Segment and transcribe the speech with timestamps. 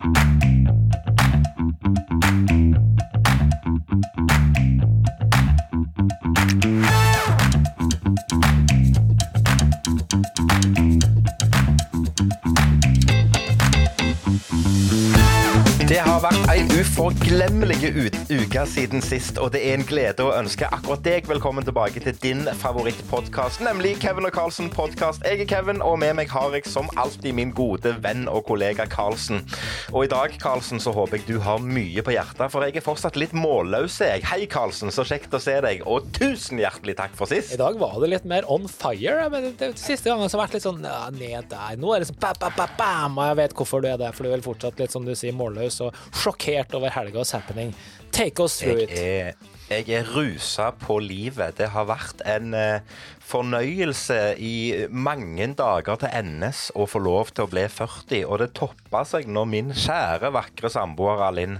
[0.00, 0.47] Det
[17.08, 21.64] ei uforglemmelig uke siden sist, og det er en glede å ønske akkurat deg velkommen
[21.64, 25.24] tilbake til din favorittpodkast, nemlig Kevin og Carlsen podkast.
[25.24, 28.84] Jeg er Kevin, og med meg har jeg som alltid min gode venn og kollega
[28.90, 29.40] Carlsen.
[29.92, 32.84] Og i dag, Carlsen, så håper jeg du har mye på hjertet, for jeg er
[32.84, 34.26] fortsatt litt målløs, jeg.
[34.28, 37.54] Hei, Carlsen, så kjekt å se deg, og tusen hjertelig takk for sist.
[37.56, 39.30] I dag var det litt mer on fire.
[39.32, 41.80] Men det, siste gangen så har vært litt sånn ja, ned der.
[41.80, 43.16] Nå er det sånn ba, ba, ba, bam.
[43.16, 45.14] Og jeg vet hvorfor du er der, for du er vel fortsatt litt som du
[45.16, 47.74] sier, målløs og sjokkert over helgas happening.
[48.12, 48.98] Take us through Jeg it.
[48.98, 49.32] er,
[49.70, 51.58] jeg er rusa på livet.
[51.58, 52.80] Det har vært en eh,
[53.28, 54.54] fornøyelse i
[54.88, 59.28] mange dager til NS å få lov til å bli 40, og det toppa seg
[59.28, 61.58] når min kjære, vakre samboer Alinn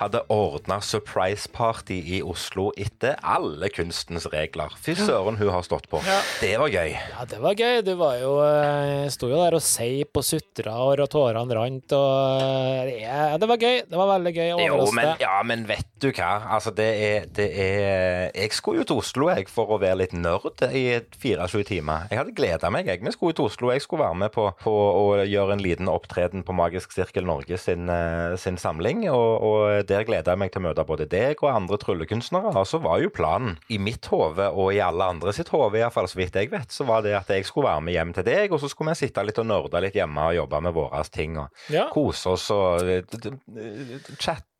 [0.00, 4.72] hadde ordna surprise party i Oslo etter alle kunstens regler.
[4.82, 6.00] Fy søren, hun har stått på.
[6.40, 6.94] Det var gøy.
[6.96, 7.82] Ja, det var gøy.
[7.84, 12.92] Du var jo eh, sto jo der og seip og sutra, og tårene rant, og
[12.96, 13.82] ja, det, var gøy.
[13.88, 14.50] Det var veldig gøy.
[14.64, 16.32] Jo, men, ja, men vet du hva?
[16.56, 20.16] Altså, det er, det er Jeg skulle jo til Oslo jeg, for å være litt
[20.16, 22.06] nerd i 24 timer.
[22.10, 22.88] Jeg hadde gleda meg.
[22.90, 23.02] Jeg.
[23.04, 23.70] Vi skulle til Oslo.
[23.74, 27.58] Jeg skulle være med på, på å gjøre en liten opptreden på Magisk Sirkel Norge
[27.60, 29.04] sin, eh, sin samling.
[29.10, 32.54] Og, og der gleda jeg meg til å møte både deg og andre tryllekunstnere.
[32.54, 36.10] Og så var jo planen i mitt hode, og i alle andre sitt hode, iallfall
[36.10, 38.52] så vidt jeg vet, så var det at jeg skulle være med hjem til deg,
[38.52, 41.38] og så skulle vi sitte litt og nerde litt hjemme og jobbe med våre ting.
[41.40, 41.88] og Ja.
[41.92, 43.02] Kose oss og eh,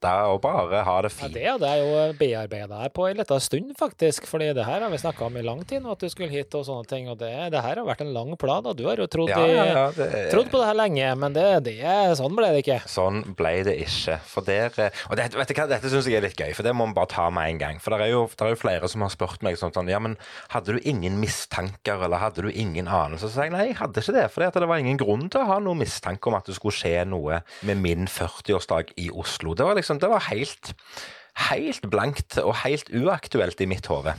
[0.03, 1.37] d- og bare ha det fint.
[1.39, 4.27] Ja, det hadde jeg jo bearbeida her på en liten stund, faktisk.
[4.29, 6.55] fordi det her har vi snakka om i lang tid nå, at du skulle hit
[6.59, 7.09] og sånne ting.
[7.13, 9.41] Og det, det her har vært en lang plan, og du har jo trodd, Ja,
[9.47, 11.79] ja, ja, i, det, trodd på det her lenge, men det, det,
[12.19, 12.81] sånn ble det ikke.
[12.91, 14.19] Sånn ble det ikke.
[14.29, 16.67] For der, eh, og det, vet du hva, Dette syns jeg er litt gøy, for
[16.67, 17.81] det må vi bare ta med en gang.
[17.83, 20.01] For det er jo, det er jo flere som har spurt meg sånn, sånn Ja,
[20.03, 20.17] men
[20.53, 23.29] hadde du ingen mistanker, eller hadde du ingen anelse?
[23.29, 24.27] Så sier jeg nei, jeg hadde ikke det.
[24.35, 27.05] For det var ingen grunn til å ha noen mistanke om at det skulle skje
[27.09, 29.55] noe med min 40-årsdag i Oslo.
[29.59, 30.73] Det var liksom, det var helt
[31.49, 34.13] Helt blankt og helt uaktuelt i mitt hode.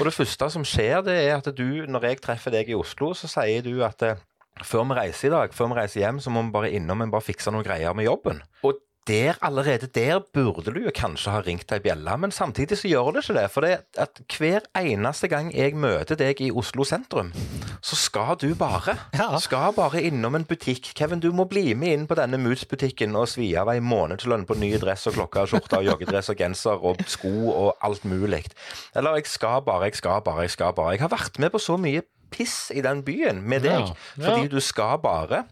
[0.02, 3.30] det første som skjer, det er at du, når jeg treffer deg i Oslo, så
[3.30, 4.18] sier du at eh,
[4.66, 7.12] før vi reiser i dag, før vi reiser hjem, så må vi bare innom og
[7.14, 8.42] bare fikse noen greier med jobben.
[8.66, 12.90] Og der, allerede der burde du jo kanskje ha ringt ei bjelle, men samtidig så
[12.90, 13.44] gjør det ikke det.
[13.54, 17.32] For det at hver eneste gang jeg møter deg i Oslo sentrum,
[17.84, 18.96] så skal du bare.
[19.16, 19.28] Ja.
[19.42, 20.92] Skal bare innom en butikk.
[20.98, 24.58] Kevin, du må bli med inn på denne Moods-butikken og svi av ei månedslønn på
[24.58, 28.44] ny dress og klokke og skjorte og joggedress og genser og sko og alt mulig.
[28.96, 30.96] Eller jeg skal bare, jeg skal bare, jeg skal bare.
[30.96, 34.24] Jeg har vært med på så mye piss i den byen med deg, Ja, ja.
[34.26, 35.44] fordi du skal bare.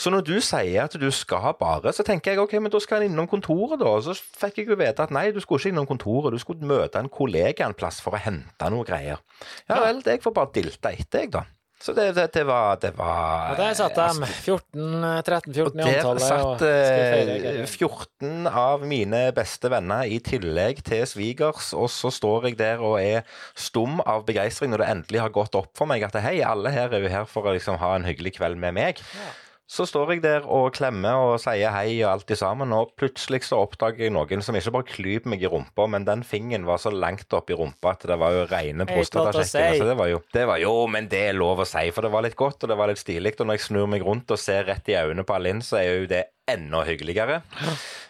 [0.00, 3.00] Så når du sier at du skal bare, så tenker jeg ok, men da skal
[3.02, 3.86] han innom kontoret, da.
[3.96, 6.66] Og så fikk jeg jo vite at nei, du skulle ikke innom kontoret, du skulle
[6.66, 9.22] møte en kollega en plass for å hente noe greier.
[9.70, 11.44] Ja vel, jeg får bare dilte etter, jeg, da.
[11.80, 15.80] Så det, det, det var Det var Og der satt de, altså, 14, 13, 14
[15.80, 16.10] i der antallet.
[16.10, 21.88] og satt og, feire eh, 14 av mine beste venner i tillegg til svigers, og
[21.92, 23.24] så står jeg der og er
[23.56, 26.92] stum av begeistring når det endelig har gått opp for meg at hei, alle her
[26.92, 29.00] er jo her for å liksom ha en hyggelig kveld med meg.
[29.16, 29.30] Ja.
[29.70, 33.60] Så står jeg der og klemmer og sier hei og alt sammen, og plutselig så
[33.62, 36.90] oppdager jeg noen som ikke bare klyper meg i rumpa, men den fingeren var så
[36.90, 39.78] langt opp i rumpa at det var jo rene prostatasjekken.
[39.78, 39.86] si.
[39.86, 42.26] Det var jo det var jo, men det er lov å si, for det var
[42.26, 43.36] litt godt, og det var litt stilig.
[43.38, 45.88] Og når jeg snur meg rundt og ser rett i øynene på Alin, så er
[45.92, 47.40] jo det enda hyggeligere.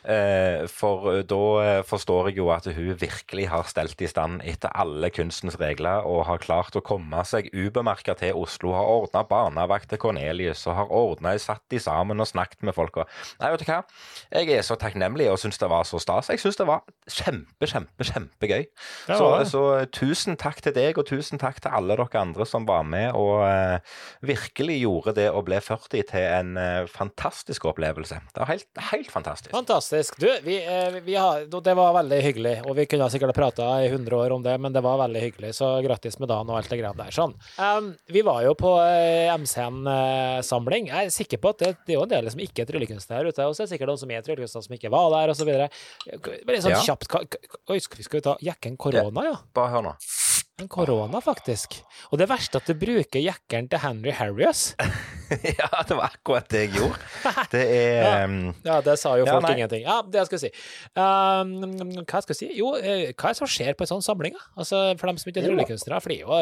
[0.00, 4.72] Eh, for da eh, forstår jeg jo at hun virkelig har stelt i stand etter
[4.72, 8.72] alle kunstens regler og har klart å komme seg ubemerka til Oslo.
[8.76, 12.96] Har ordna barnevakt til Cornelius og har ordna satt de sammen og snakket med folk.
[13.40, 13.82] Nei, vet du hva?
[14.32, 16.32] Jeg er så takknemlig og syns det var så stas.
[16.32, 18.66] Jeg syns det var kjempe, kjempe, kjempegøy.
[19.10, 22.84] Så, så tusen takk til deg, og tusen takk til alle dere andre som var
[22.88, 23.96] med og uh,
[24.26, 28.20] virkelig gjorde det å bli 40 til en uh, fantastisk opplevelse.
[28.34, 29.50] Det var helt, helt fantastisk.
[29.54, 30.18] Fantastisk.
[30.20, 33.68] Du, vi, eh, vi har, det var veldig hyggelig, og vi kunne sikkert ha prata
[33.84, 36.58] i 100 år om det, men det var veldig hyggelig, så grattis med dagen og
[36.60, 37.10] alt det greia der.
[37.14, 37.34] Sånn.
[37.58, 40.90] Um, vi var jo på eh, MCN-samling.
[40.90, 43.22] Jeg er sikker på at det, det er jo en del som ikke er tryllekunstnere
[43.24, 45.34] her ute, og så er det sikkert noen som er tryllekunstnere som ikke var der,
[45.34, 45.50] osv.
[45.50, 46.30] så.
[46.46, 46.82] Bare sånn Ja.
[46.86, 47.08] kjapt
[47.70, 49.36] Oi, skal vi ta jekken korona, ja?
[49.56, 49.94] Bare hør nå.
[50.60, 51.78] Enn korona, faktisk.
[52.12, 54.74] Og det verste er at du bruker jekkeren til Henry Harrius.
[55.60, 56.98] ja, det var akkurat det jeg gjorde.
[57.50, 58.24] Det er Ja.
[58.24, 59.82] um, Ja, det sa jo folk ja, ingenting.
[59.82, 60.62] Ja, det skal jeg si.
[60.94, 62.48] Um, hva skal jeg si?
[62.58, 64.36] Jo, eh, hva er det som skjer på en sånn samling?
[64.56, 66.00] Altså, For dem som ikke er tryllekunstnere.
[66.02, 66.40] For det er jo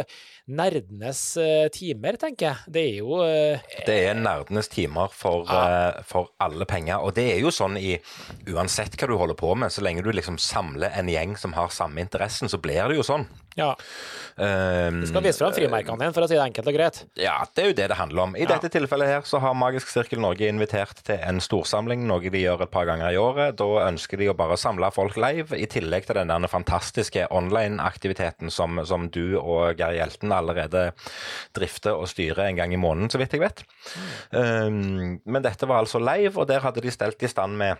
[0.58, 2.72] nerdenes eh, timer, tenker jeg.
[2.74, 7.00] Det er jo uh, Det er nerdenes timer for, eh, for alle penger.
[7.04, 7.96] Og det er jo sånn i
[8.48, 11.72] Uansett hva du holder på med, så lenge du liksom samler en gjeng som har
[11.74, 13.26] samme interessen, så blir det jo sånn.
[13.58, 13.72] Ja.
[14.38, 17.00] Um, Skal vise fram frimerkene dine, for å si det enkelt og greit.
[17.18, 18.36] Ja, det er jo det det handler om.
[18.38, 18.52] I Ja.
[18.54, 22.62] dette tilfellet her så har Magisk Sirkel Norge invitert til en storsamling, noe de gjør
[22.62, 23.56] et par ganger i året.
[23.58, 28.50] Da ønsker de å bare samle folk live, i tillegg til den der fantastiske online-aktiviteten
[28.54, 30.92] som, som du og Geir Hjelten allerede
[31.58, 33.64] drifter og styrer en gang i måneden, så vidt jeg vet.
[34.32, 37.76] Um, men dette var altså live, og der hadde de stelt i stand med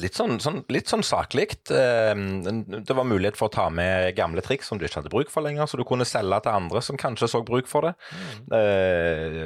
[0.00, 1.70] Litt sånn, sånn, sånn sakligt.
[1.70, 5.30] Eh, Det var mulighet for å ta med gamle triks som du ikke hadde bruk
[5.30, 7.94] for lenger, så du kunne selge til andre som kanskje så bruk for det.
[8.14, 9.44] Mm.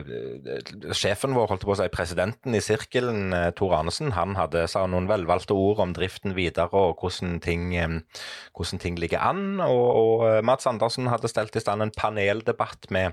[0.96, 4.87] sjefen vår, holdt på å si, presidenten i sirkelen, eh, Tor Arnesen, han hadde sa
[4.87, 7.73] noen velvalgte ord om driften videre og hvordan ting,
[8.56, 9.61] hvordan ting ligger an.
[9.61, 9.87] Og,
[10.23, 13.12] og Mats Andersen hadde stelt i stand en paneldebatt med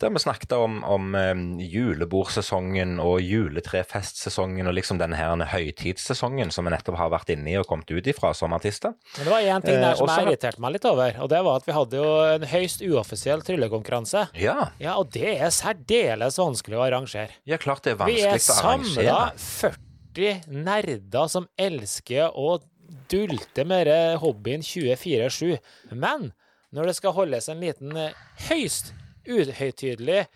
[0.00, 1.12] der vi snakket om, om
[1.60, 7.64] julebordsesongen og juletrefestsesongen og liksom denne høytidssesongen som vi nettopp har vært inne i og
[7.66, 8.92] kommet ut ifra som artister.
[9.16, 11.28] Men det var én ting Eh, der som også- jeg irriterte meg litt over, og
[11.32, 14.28] det var at vi hadde jo en høyst uoffisiell tryllekonkurranse.
[14.36, 17.30] Ja, Ja, og det er særdeles vanskelig å arrangere.
[17.46, 19.74] ja klart det er Vi er vanskelig å samla arrangere.
[20.14, 22.60] 40 nerder som elsker å
[23.08, 23.86] dulte med
[24.20, 25.58] hobbyen 24-7.
[25.92, 26.32] Men
[26.74, 28.12] når det skal holdes en liten eh,
[28.48, 28.92] høyst
[29.26, 30.26] uhøytidelig,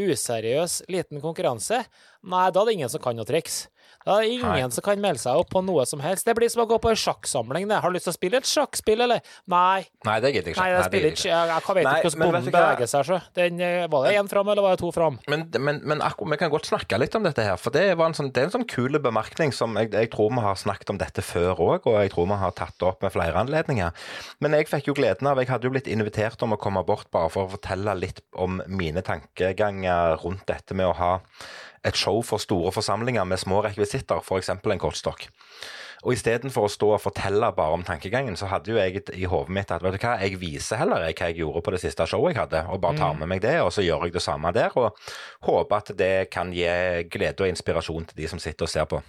[0.00, 1.84] useriøs liten konkurranse,
[2.24, 3.66] nei, da er det ingen som kan noe triks.
[4.06, 4.68] Da er ingen Nei.
[4.72, 6.24] som kan melde seg opp på noe som helst.
[6.24, 7.68] Det blir som å gå på en sjakksamling.
[7.68, 7.80] det.
[7.82, 9.20] Har du lyst til å spille et sjakkspill, eller?
[9.50, 9.84] Nei.
[10.08, 10.62] Nei, det gidder jeg ikke.
[10.62, 11.28] Nei, jeg det spiller ikke.
[11.28, 13.04] jeg Jeg, vet Nei, ikke hvordan bonden beveger seg.
[13.10, 13.18] Så.
[13.36, 15.20] Den, eh, var det én fram, eller var det to fram?
[15.28, 18.08] Men, men, men akkurat, vi kan godt snakke litt om dette her, for det, var
[18.08, 20.94] en sånn, det er en sånn kul bemerkning som jeg, jeg tror vi har snakket
[20.94, 23.92] om dette før òg, og jeg tror vi har tatt det opp med flere anledninger.
[24.40, 27.10] Men jeg fikk jo gleden av Jeg hadde jo blitt invitert om å komme bort
[27.12, 31.12] bare for å fortelle litt om mine tankeganger rundt dette med å ha
[31.86, 34.50] et show for store forsamlinger med små rekvisitter, f.eks.
[34.52, 35.28] en kortstokk.
[36.00, 39.52] Og istedenfor å stå og fortelle bare om tankegangen, så hadde jo jeg i hodet
[39.52, 42.06] mitt at vet du hva, jeg viser heller jeg hva jeg gjorde på det siste
[42.08, 44.52] showet jeg hadde, og bare tar med meg det, og så gjør jeg det samme
[44.56, 44.96] der, og
[45.44, 46.70] håper at det kan gi
[47.12, 49.02] glede og inspirasjon til de som sitter og ser på.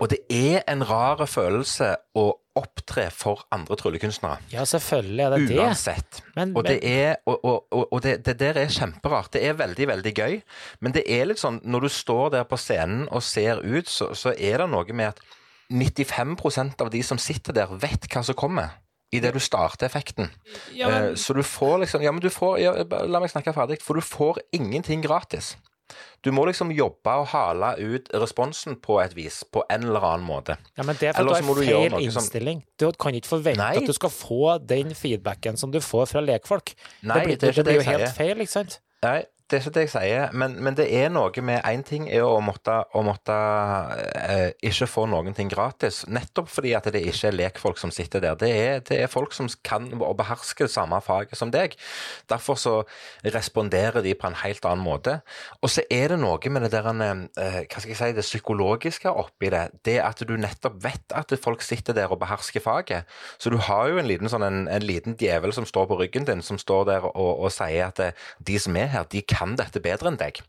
[0.00, 2.26] Og det er en rar følelse å
[2.56, 4.38] opptre for andre tryllekunstnere.
[4.52, 5.58] Ja, selvfølgelig er det det.
[5.60, 6.20] Uansett.
[6.46, 9.30] Og det, er, og, og, og, og det, det der er kjemperart.
[9.36, 10.38] Det er veldig, veldig gøy.
[10.80, 14.10] Men det er litt sånn, når du står der på scenen og ser ut, så,
[14.16, 15.22] så er det noe med at
[15.72, 18.76] 95% av de som sitter der, vet hva som kommer.
[19.14, 20.32] Idet du starter effekten.
[20.74, 22.72] Ja, men, Eh, Så du får liksom Ja, men du får ja,
[23.06, 23.78] La meg snakke ferdig.
[23.80, 25.56] For du får ingenting gratis.
[26.24, 30.26] Du må liksom jobbe og hale ut responsen på et vis, på en eller annen
[30.26, 30.56] måte.
[30.76, 32.64] ja, men det er for at du har feil innstilling.
[32.64, 32.74] som-.
[32.82, 33.76] Du kan ikke forvente Nei.
[33.78, 36.74] at du skal få den feedbacken som du får fra lekfolk.
[37.02, 38.80] Nei, det blir, det det, det blir jo helt feil, ikke sant?
[39.06, 42.08] Nei, det er ikke det jeg sier, men, men det er noe med Én ting
[42.10, 43.34] er å måtte, å måtte
[44.18, 48.24] eh, ikke få noen ting gratis, nettopp fordi at det ikke er lekfolk som sitter
[48.24, 48.34] der.
[48.40, 51.76] Det er, det er folk som kan og behersker det samme faget som deg.
[52.26, 52.72] Derfor så
[53.22, 55.20] responderer de på en helt annen måte.
[55.62, 59.14] Og så er det noe med det der eh, hva skal jeg si, det psykologiske
[59.14, 59.62] oppi det.
[59.86, 63.06] Det at du nettopp vet at folk sitter der og behersker faget.
[63.38, 66.26] Så du har jo en liten, sånn, en, en liten djevel som står på ryggen
[66.26, 69.35] din, som står der og, og sier at eh, de som er her, de kan
[69.58, 70.40] dette bedre enn deg.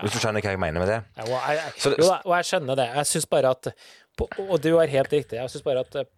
[0.00, 0.98] Hvis du skjønner hva jeg mener med det?
[1.16, 2.88] Ja, og jeg, jo, og jeg skjønner det.
[2.98, 3.70] Jeg syns bare at
[4.20, 5.38] Og du har helt riktig.
[5.38, 6.08] Jeg syns bare at eh,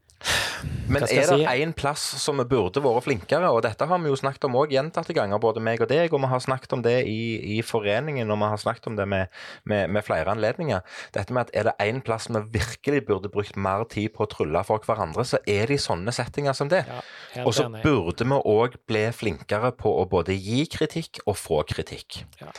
[0.92, 1.76] Men er det én si?
[1.78, 3.50] plass som vi burde vært flinkere?
[3.54, 6.12] Og dette har vi jo snakket om òg gjentatte ganger, både meg og deg.
[6.12, 9.07] Og vi har snakket om det i, i foreningen, og vi har snakket om det
[9.09, 9.33] med,
[9.69, 10.85] med, med flere anledninger.
[11.16, 14.31] Dette med at er det én plass vi virkelig burde brukt mer tid på å
[14.31, 16.85] trylle for hverandre, så er det i sånne settinger som det.
[16.88, 17.02] Ja,
[17.47, 22.23] og så burde vi òg bli flinkere på å både gi kritikk og få kritikk.
[22.42, 22.52] Ja.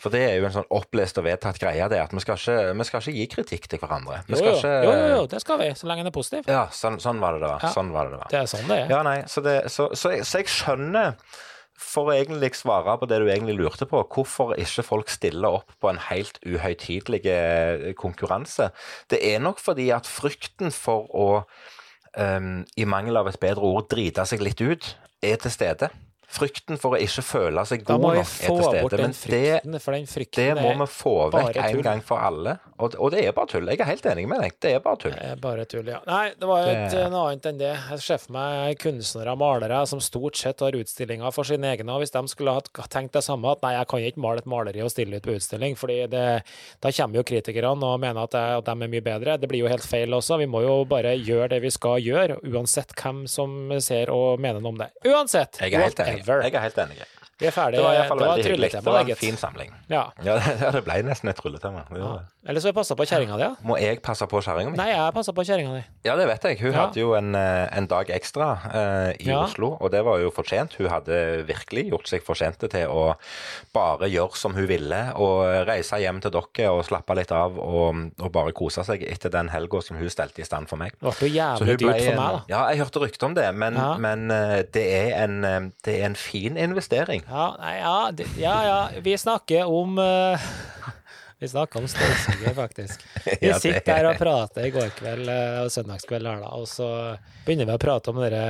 [0.00, 2.56] For det er jo en sånn opplest og vedtatt greie, det at vi skal ikke,
[2.78, 4.22] vi skal ikke gi kritikk til hverandre.
[4.28, 6.48] Vi Jo, jo, ikke jo, jo, jo, det skal vi, så lenge den er positiv.
[6.48, 7.66] Ja, sånn, sånn var det det var.
[7.66, 7.72] Ja.
[7.74, 8.32] Sånn var det det var.
[8.32, 8.92] Det er sånn det er.
[8.94, 11.18] Ja, nei, så, det, så, så, jeg, så jeg skjønner,
[11.80, 15.72] for å egentlig svare på det du egentlig lurte på, hvorfor ikke folk stiller opp
[15.80, 18.70] på en helt uhøytidelig eh, konkurranse.
[19.12, 21.28] Det er nok fordi at frykten for å,
[22.16, 25.90] um, i mangel av et bedre ord, drite seg litt ut, er til stede.
[26.30, 28.98] Frykten for å ikke føle seg god nok er til stede.
[29.00, 30.06] Men det, frykten, for den
[30.36, 32.52] det må vi få vekk en gang for alle.
[32.78, 33.66] Og, og det er bare tull.
[33.66, 34.54] Jeg er helt enig med deg.
[34.62, 35.12] Det er bare tull.
[35.16, 35.98] Det er bare tull, ja.
[36.06, 37.72] Nei, det var jo et, Det- noe annet enn det.
[37.90, 41.90] Jeg ser for meg kunstnere og malere som stort sett har utstillinger for sine egne,
[41.92, 44.46] og hvis de skulle ha tenkt det samme, at nei, jeg kan ikke male et
[44.46, 46.24] maleri og stille ut på utstilling, fordi det,
[46.80, 49.36] da kommer jo kritikerne og mener at, jeg, at de er mye bedre.
[49.42, 50.38] Det blir jo helt feil også.
[50.38, 54.62] Vi må jo bare gjøre det vi skal gjøre, uansett hvem som ser og mener
[54.62, 54.88] noe om det.
[55.04, 55.58] Uansett!
[55.60, 56.19] Jeg er helt enig.
[56.20, 56.42] Whatever.
[56.46, 56.96] Jeg er helt enig.
[57.40, 57.80] Vi er ferdige.
[57.80, 58.70] Det var var veldig hyggelig.
[58.72, 59.74] Det var en fin samling.
[59.88, 60.02] Ja.
[60.24, 60.34] Ja,
[60.72, 61.86] det- ble nesten et trylletema.
[61.88, 62.26] Det det.
[62.48, 63.50] Eller så har jeg passa på kjerringa di, ja.
[63.68, 64.78] Må jeg passe på kjerringa mi?
[64.80, 65.80] Nei, jeg passa på kjerringa di.
[66.08, 66.56] Ja, det vet jeg.
[66.62, 66.86] Hun Ja.
[66.86, 69.42] hadde jo en, eh, en dag ekstra eh, i Ja.
[69.44, 70.72] Oslo, og det var jo fortjent.
[70.78, 73.14] Hun hadde virkelig gjort seg fortjente til å
[73.74, 78.10] bare gjøre som hun ville, og reise hjem til dere og slappe litt av og,
[78.18, 80.92] og bare kose seg etter den helga som hun stelte i stand for meg.
[80.98, 82.42] Det ble jævlig dyrt for meg, da.
[82.48, 86.06] Ja, jeg hørte rykte om det, men, men eh, det, er en, eh, det er
[86.06, 87.22] en fin investering.
[87.28, 88.80] Ja, nei, ja, det, ja, ja.
[89.04, 90.38] Vi snakker om eh,
[91.42, 93.00] Vi snakker om støvsuger, faktisk.
[93.40, 96.88] Vi sitter her og prater i går kveld eh, og søndagskveld her, da, og så
[97.46, 98.40] begynner vi å prate om dere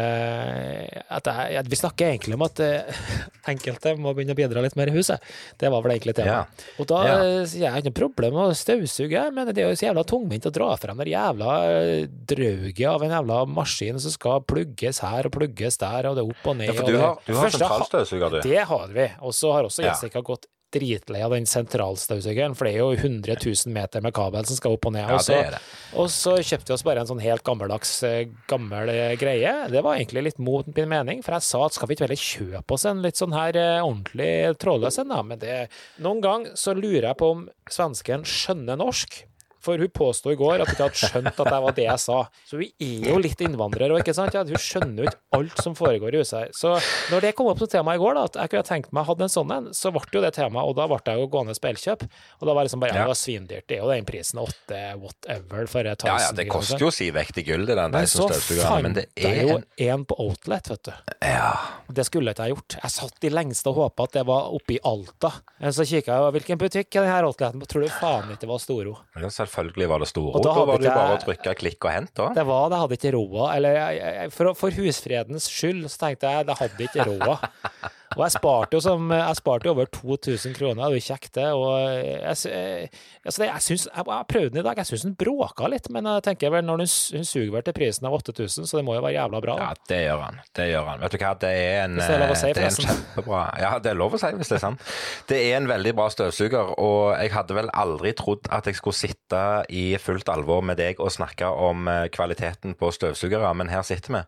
[1.11, 3.01] at jeg, at Vi snakker egentlig om at eh,
[3.53, 5.23] enkelte må begynne å bidra litt mer i huset.
[5.61, 6.67] Det var vel egentlig temaet.
[6.83, 7.15] Og da Ja.
[7.23, 9.87] eh, sier jeg har ikke noe problem med å støvsuge, men det er jo så
[9.91, 14.43] jævla tungvint å dra frem det jævla eh, drauget av en jævla maskin som skal
[14.51, 16.73] plugges her og plugges der, og det er opp og ned.
[16.75, 18.41] Ja, for du har, du har sentralstøvsuger, du.
[18.51, 19.07] det har vi.
[19.23, 19.95] Og så har også Ja.
[19.95, 24.47] Jessica gått dritlei av den sentralstøvsugeren, for det er jo 100 000 meter med kabel
[24.49, 25.07] som skal opp og ned.
[25.07, 25.63] Ja, og, så, det det.
[26.03, 29.55] og så kjøpte vi oss bare en sånn helt gammeldags, eh, gammel eh, greie.
[29.73, 32.27] Det var egentlig litt mot min mening, for jeg sa at skal vi ikke heller
[32.27, 34.31] kjøpe oss en litt sånn her eh, ordentlig
[34.63, 35.23] trådløs en, da?
[35.27, 35.59] Men det
[36.03, 39.25] Noen gang så lurer jeg på om svensken skjønner norsk.
[39.61, 42.03] For hun påsto i går at hun ikke hadde skjønt at det var det jeg
[42.03, 42.19] sa.
[42.49, 44.37] Så hun er jo litt innvandrere òg, ikke sant?
[44.37, 46.55] Ja, hun skjønner jo ikke alt som foregår i huset her.
[46.57, 46.75] Så
[47.13, 49.11] når det kom opp som tema i går, da, at jeg kunne tenkt meg å
[49.11, 51.57] ha en sånn en, så ble jo det tema, og da ble jeg jo gående
[51.61, 52.07] på Elkjøp.
[52.41, 53.67] Og da var det liksom bare ja, det var svindyrt.
[53.69, 57.11] Det er jo den prisen, åtte whatever, for et Ja, ja, det koster jo si
[57.15, 59.59] vekt i gull, det den Men så Dyson-støvsugeren, men fant jeg er jo
[59.91, 61.15] en på Outlet, vet du.
[61.27, 61.53] Ja.
[61.91, 62.79] Det skulle ikke jeg gjort.
[62.81, 65.33] Jeg satt i lengste og håpa at det var oppe i Alta.
[65.75, 67.65] Så kikka jeg, hvilken butikk er denne Outleten?
[67.71, 68.97] Tror du faen ikke det var Storo?
[69.21, 70.45] Ja, selvfølgelig var det store Og ord.
[70.47, 72.29] da Da var det jo bare å trykke klikk og hent, da.
[72.39, 73.39] Det var det, hadde ikke råd.
[73.57, 77.49] Eller for, for husfredens skyld så tenkte jeg det hadde ikke råd.
[78.17, 81.37] Og jeg sparte jo som, jeg sparte jo over 2000 kroner, det er jo kjekt
[81.37, 81.47] det.
[81.55, 85.05] Og jeg, eh, altså det, jeg, synes, jeg, jeg prøvde den i dag, jeg syns
[85.07, 88.17] den bråka litt, men jeg tenker vel når den, hun suger vel til prisen av
[88.19, 89.57] 8000, så det må jo være jævla bra.
[89.63, 90.41] Ja, det gjør han.
[90.59, 91.05] Det gjør han.
[91.05, 93.93] Vet du hva, det er en, det er si, det er en kjempebra Ja, det
[93.93, 94.91] er lov å si hvis det er sant.
[95.31, 98.99] Det er en veldig bra støvsuger, og jeg hadde vel aldri trodd at jeg skulle
[98.99, 103.87] sitte i fullt alvor med deg og snakke om eh, kvaliteten på støvsugere, men her
[103.87, 104.27] sitter vi.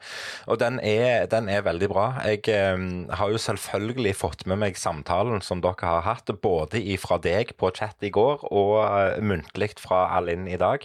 [0.54, 2.06] Og den er, den er veldig bra.
[2.30, 2.46] Jeg
[2.76, 3.71] um, har jo selvfølgelig
[4.16, 8.44] fått med meg samtalen som dere har hatt, både fra deg på chat i går
[8.50, 10.84] og uh, muntlig fra Alinn i dag.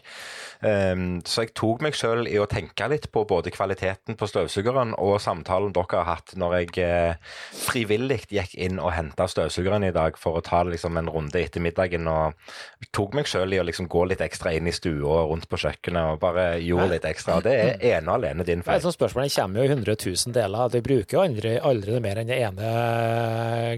[0.62, 4.96] Um, så jeg tok meg sjøl i å tenke litt på både kvaliteten på støvsugeren
[4.98, 9.94] og samtalen dere har hatt når jeg eh, frivillig gikk inn og henta støvsugeren i
[9.96, 12.08] dag for å ta liksom, en runde etter middagen.
[12.10, 15.50] Og tok meg sjøl i å liksom, gå litt ekstra inn i stua og rundt
[15.50, 17.40] på kjøkkenet og bare gjorde litt ekstra.
[17.40, 18.86] Og det er ene og alene din Det er et feil.
[18.88, 20.74] sånt spørsmål, Den kommer jo i 100 000 deler.
[20.74, 22.76] De bruker jo aldri, aldri mer enn det ene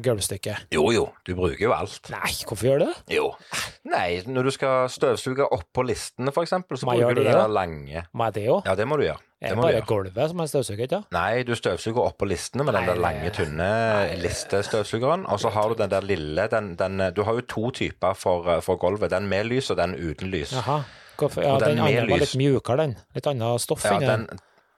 [0.03, 0.67] gulvstykket.
[0.73, 2.09] Jo jo, du bruker jo alt.
[2.13, 2.97] Nei, hvorfor gjør du det?
[3.15, 3.29] Jo.
[3.89, 8.05] Nei, når du skal støvsuge oppå listene, f.eks., så Må bruker du det, det lange.
[8.13, 8.61] Må jeg det òg?
[8.69, 9.23] Ja, det må du gjøre.
[9.39, 11.01] Er Det det bare gulvet som er støvsuget, Ja?
[11.15, 13.69] Nei, du støvsuger oppå listene med den Nei, der lange, tynne
[14.19, 15.23] listestøvsugeren.
[15.31, 18.59] Og så har du den der lille den, den, Du har jo to typer for,
[18.65, 19.11] for gulvet.
[19.15, 20.51] Den med lys og den uten lys.
[20.57, 20.81] Jaha.
[21.19, 21.43] Hvorfor?
[21.43, 22.95] Ja, Og den den andre var litt mjukere, den.
[23.15, 24.27] Litt annet stoff Ja, inni den.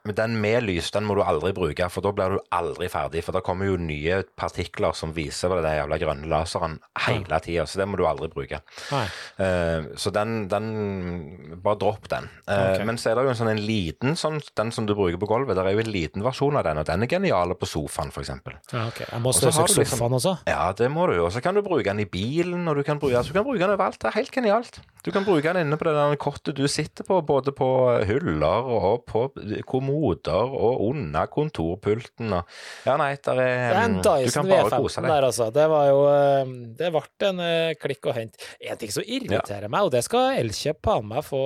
[0.08, 3.22] Men den med lys den må du aldri bruke, for da blir du aldri ferdig.
[3.26, 7.82] For da kommer jo nye partikler som viser den jævla grønne laseren hele tida, så
[7.84, 8.62] det må du aldri bruke.
[8.92, 10.72] Eh, så den, den
[11.62, 12.26] Bare dropp den.
[12.48, 12.86] Uh, okay.
[12.88, 15.30] Men så er det jo en sånn en liten sånn, den som du bruker på
[15.30, 15.54] gulvet.
[15.58, 18.32] Det er jo en liten versjon av den, og den er genial på sofaen, f.eks.
[18.72, 19.06] Ja, okay.
[19.06, 20.34] Jeg må støvsuge du liksom- sofaen også.
[20.50, 21.20] Ja, det må du.
[21.22, 23.46] Og så kan du bruke den i bilen, og du kan bruke, altså, du kan
[23.46, 24.00] bruke den overalt.
[24.02, 24.82] Det er helt genialt.
[25.06, 27.70] Du kan bruke den inne på det der kortet du sitter på, både på
[28.10, 29.28] hyller og på
[29.92, 32.48] kommoder og under kontorpulten og
[32.86, 35.12] Ja, nei, der Det er er en Du kan Dyson bare kose V15 deg.
[35.12, 35.48] der, altså.
[35.54, 36.46] Det var jo eh,
[36.80, 38.36] Det ble en eh, klikk og hent.
[38.62, 41.42] En ting som irriterer meg, og det skal Elkjøp faen meg få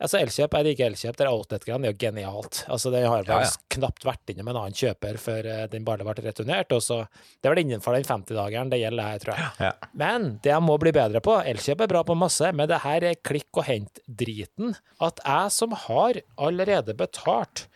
[0.00, 2.62] Altså, Elkjøp er ikke Elkjøp, det er Outlet-greiene, det er jo genialt.
[2.68, 3.50] Altså, det har vel Ja, ja.
[3.76, 7.02] knapt vært innom en annen kjøper før eh, den bare ble returnert, og så
[7.42, 9.50] Det er vel innenfor den 50-dageren det gjelder her, tror jeg.
[9.68, 9.72] Ja.
[9.94, 13.04] Men det jeg må bli bedre på Elkjøp er bra på masse, men det her
[13.12, 14.74] er klikk og hent-driten.
[15.02, 17.66] At jeg som har allerede betalt,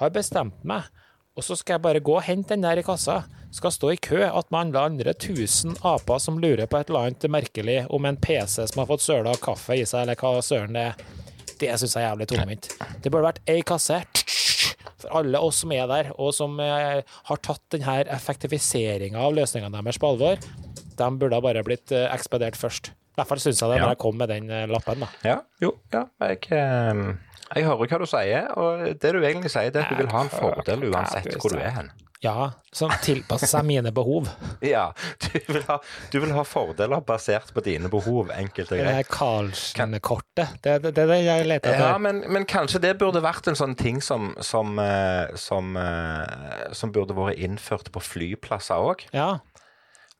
[0.00, 0.90] har bestemt meg
[1.34, 3.24] og så skal jeg bare gå og hente den der i kassa.
[3.54, 7.08] Skal stå i kø at man alle andre tusen aper som lurer på et eller
[7.08, 10.78] annet merkelig om en PC som har fått søla kaffe i seg, eller hva søren
[10.78, 11.04] det er.
[11.58, 12.70] Det syns jeg er jævlig tungvint.
[13.02, 14.00] Det burde vært ei kasse
[15.02, 19.82] for alle oss som er der, og som eh, har tatt denne effektiviseringa av løsningene
[19.82, 20.38] deres på alvor.
[20.94, 22.92] De burde ha bare blitt eh, ekspedert først.
[23.22, 25.04] Fall syns jeg det når jeg kom med den eh, lappen.
[25.04, 25.10] da.
[25.22, 26.02] Ja, jo, ja.
[26.26, 27.04] Jeg, eh,
[27.54, 30.10] jeg hører hva du sier, og det du egentlig sier, det er at du vil
[30.10, 31.92] ha en fordel uansett hvor du er hen.
[32.24, 34.30] Ja, som tilpasser seg mine behov.
[34.64, 34.86] Ja,
[35.20, 35.76] du vil ha,
[36.08, 39.02] du vil ha fordeler basert på dine behov, enkelt og greit.
[39.02, 40.54] er Karlsen-kortet.
[40.64, 43.58] Det er det, det, det jeg leter Ja, men, men kanskje det burde vært en
[43.58, 49.04] sånn ting som, som, eh, som, eh, som burde vært innført på flyplasser òg.
[49.12, 49.34] Ja.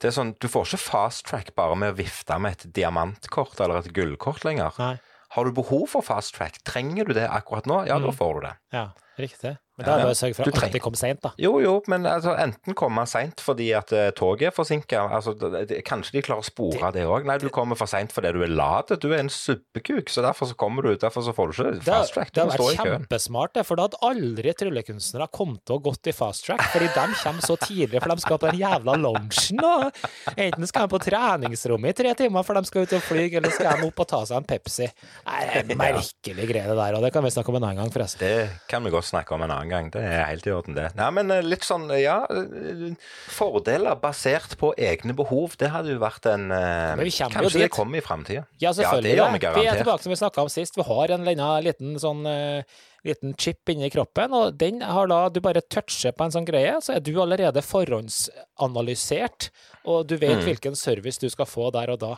[0.00, 3.60] Det er sånn, Du får ikke fast track bare med å vifte med et diamantkort
[3.60, 4.72] eller et gullkort lenger.
[4.78, 4.96] Nei.
[5.34, 6.58] Har du behov for fast track?
[6.64, 7.86] Trenger du det akkurat nå?
[7.86, 8.14] Ja, da Mm.
[8.16, 8.56] får du det.
[8.72, 9.56] Ja, riktig.
[9.76, 11.30] Men da er det bare å sørge for at trenger- alltid kom seint, da.
[11.42, 15.68] Jo, jo, men altså, enten komme seint fordi at eh, toget er forsinka altså, det-
[15.68, 17.24] det- Kanskje de klarer å spore det òg.
[17.26, 18.88] Nei, du kommer for seint fordi du er lat.
[19.00, 21.00] Du er en suppekuk, så derfor så kommer du ut.
[21.00, 22.30] Derfor så får du ikke fast track.
[22.32, 23.06] Du det må har stå vært i køen.
[23.08, 26.88] kjempesmart, det, for da hadde aldri tryllekunstnere kommet til å gått i fast track, fordi
[26.94, 28.94] de kommer så tidlig, for de skal på den jævla.
[29.04, 29.92] Og
[30.38, 33.50] enten skal de på treningsrommet i tre timer, for de skal ut og fly, eller
[33.54, 34.88] skal de opp og ta seg en Pepsi.
[35.26, 37.82] Nei, det er merkelig greie det der, og det kan vi snakke om en annen
[37.82, 38.22] gang, forresten.
[38.24, 39.90] Det kan vi godt snakke om en annen gang.
[39.94, 40.90] Det er helt i orden, det.
[40.98, 42.94] Nei, men eh, litt sånn, ja eh,
[43.34, 47.70] Fordeler basert på egne behov, det hadde jo vært en eh, Men vi Kanskje det
[47.74, 48.44] kommer i framtida.
[48.62, 49.10] Ja, selvfølgelig.
[49.10, 50.76] det gjør vi vi er tilbake som vi snakka om sist.
[50.76, 51.24] Vi har en
[51.64, 52.62] liten sånn eh,
[53.04, 56.78] liten chip inni kroppen, og den har da Du bare toucher på en sånn greie,
[56.80, 59.50] så er du allerede forhåndsanalysert,
[59.84, 60.44] og du vet Mm.
[60.48, 62.16] hvilken service du skal få der og da.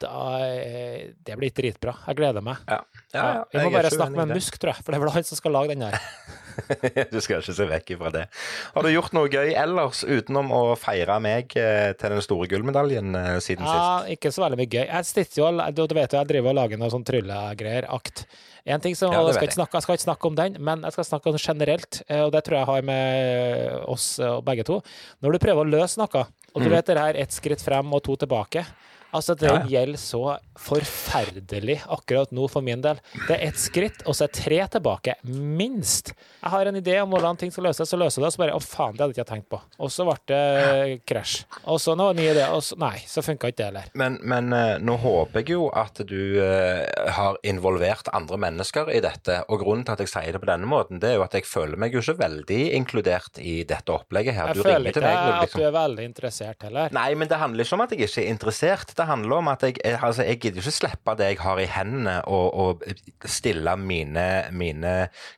[0.00, 1.92] da eh, det blir dritbra.
[2.06, 2.56] Jeg gleder meg.
[2.68, 2.78] Ja.
[3.12, 4.28] Ja, ja, vi må bare snakke med.
[4.36, 5.98] Musk, tror jeg, for det er vel han som skal lage den der.
[7.14, 8.26] Du skal ikke se vekk ifra det.
[8.74, 13.14] Har du gjort noe gøy ellers utenom å feire meg eh, til den store gullmedaljen
[13.40, 13.80] siden siden sist?
[13.80, 14.84] Ja, ikke så veldig mye gøy.
[14.86, 18.24] Jeg sitter jo, du vet jo, jeg driver og lager noe sånn tryllegreier, akt.
[18.64, 20.84] En ting som, Ja, jeg, skal ikke snakke, jeg skal ikke snakke om den, men
[20.86, 24.38] jeg skal snakke om det generelt, eh, og det tror jeg har med oss eh,
[24.46, 24.80] begge to.
[25.24, 28.02] Når du prøver å løse noe, og du vet det her ett skritt frem og
[28.04, 28.64] to tilbake,
[29.12, 30.22] altså det ja, Ja, gjelder så
[30.60, 32.98] forferdelig akkurat nå for min del.
[33.26, 36.12] Det er ett skritt, og så er tre tilbake, minst.
[36.40, 38.56] Jeg har en idé om hvordan ting skal løses, så løser det, og så bare
[38.58, 39.60] å faen, det hadde jeg ikke tenkt på.
[39.80, 41.44] Og så ble det krasj.
[41.70, 43.90] Og så nå ny idé, og så nei, så funka ikke det heller.
[44.00, 46.84] Men, men eh, nå håper jeg jo at du eh,
[47.16, 49.40] har involvert andre mennesker i dette.
[49.48, 51.48] Og grunnen til at jeg sier det på denne måten, det er jo at jeg
[51.48, 54.52] føler meg jo ikke veldig inkludert i dette opplegget her.
[54.52, 56.94] Jeg Du ringer føler ikke du at liksom du er veldig interessert heller.
[56.94, 58.94] Nei, men det handler ikke om at jeg ikke er interessert.
[59.00, 62.18] Det handler om at jeg, altså, jeg gidder ikke slippe det jeg har i hendene,
[62.28, 64.94] og, og stille mine, mine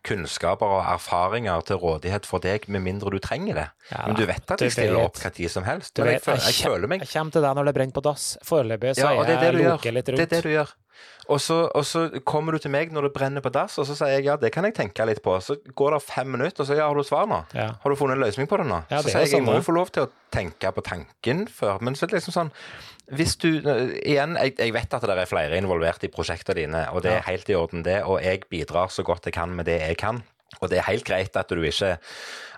[0.07, 3.68] kunnskaper og erfaringer til rådighet for deg, med mindre du trenger det.
[3.92, 5.11] Ja, men du vet at jeg stiller vet.
[5.12, 5.94] opp hva tid som helst.
[5.94, 8.27] Vet, føler, jeg føler meg jeg kommer til deg når det brenner på dass.
[8.46, 10.75] Foreløpig så Ja, er er jeg loker litt Det er det du gjør.
[11.31, 13.94] Og så, og så kommer du til meg når det brenner på dass, og så
[13.98, 15.37] sier jeg ja, det kan jeg tenke litt på.
[15.44, 17.42] Så går det fem minutter, og så ja, har du svar nå?
[17.57, 17.68] Ja.
[17.83, 18.83] Har du funnet en løsning på det nå?
[18.90, 20.85] Ja, så det så sier jeg jeg må jo få lov til å tenke på
[20.87, 21.78] tanken før.
[21.85, 22.52] Men så er det liksom sånn
[23.12, 27.05] Hvis du Igjen, jeg, jeg vet at det er flere involvert i prosjektene dine, og
[27.07, 28.00] det er helt i orden, det.
[28.09, 30.22] Og jeg bidrar så godt jeg kan med det jeg kan.
[30.61, 31.96] Og det er helt greit at du ikke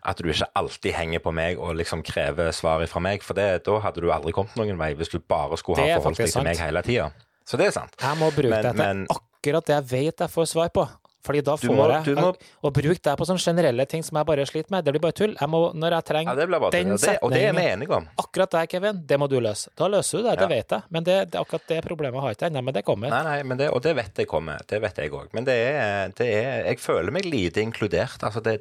[0.04, 3.62] at du ikke alltid henger på meg og liksom krever svar fra meg, for det,
[3.64, 6.44] da hadde du aldri kommet noen vei hvis du bare skulle ha forholdt deg til
[6.44, 7.06] meg hele tida.
[7.44, 7.94] Så det er sant.
[8.00, 10.88] Jeg må bruke Men- det til men- akkurat det jeg vet jeg får svar på.
[11.24, 14.26] Fordi da får må- jeg må- Å bruke det på sånne generelle ting som jeg
[14.26, 15.34] bare sliter med, det blir bare tull.
[15.40, 18.08] Jeg må, når jeg trenger Ja, den Og det, er setningen.
[18.18, 19.68] Akkurat det, Kevin, det må du løse.
[19.74, 20.82] Da løser du det, det vet jeg.
[20.90, 23.08] Men det, det, akkurat det problemet har jeg ikke ennå, men det kommer.
[23.08, 24.58] Nei, nei, men det, og det vet jeg kommer.
[24.66, 25.28] Det vet jeg òg.
[25.32, 28.18] Men det er, det er Jeg føler meg lite inkludert.
[28.20, 28.60] Altså, det,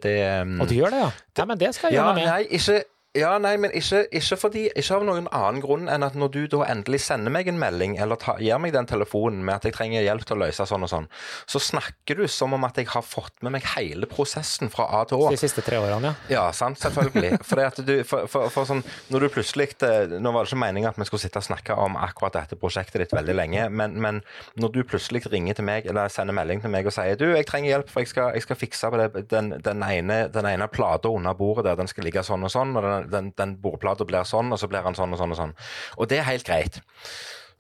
[0.62, 1.12] Og du gjør det, ja?
[1.40, 2.26] nei, men det skal jeg Ja, gjøre med.
[2.26, 2.84] nei, ikke
[3.14, 6.40] ja, nei, men ikke, ikke, fordi, ikke av noen annen grunn enn at når du
[6.50, 9.76] da endelig sender meg en melding, eller ta, gir meg den telefonen med at jeg
[9.76, 11.06] trenger hjelp til å løse sånn og sånn,
[11.46, 15.04] så snakker du som om at jeg har fått med meg hele prosessen fra A
[15.06, 15.28] til Å.
[15.30, 16.40] De siste tre årene, ja.
[16.40, 17.38] Ja, sant, selvfølgelig.
[17.84, 20.98] Du, for, for, for sånn, når du plutselig eh, Nå var det ikke meningen at
[21.00, 24.22] vi skulle sitte og snakke om akkurat dette prosjektet ditt veldig lenge, men, men
[24.60, 27.48] når du plutselig ringer til meg eller sender melding til meg og sier du, jeg
[27.50, 30.70] trenger hjelp, for jeg skal, jeg skal fikse på det, den, den ene, den ene
[30.72, 34.08] plata under bordet der, den skal ligge sånn og sånn, og den, den, den bordplata
[34.08, 35.56] blir sånn, og så blir den sånn og sånn og sånn.
[35.98, 36.82] Og det er helt greit.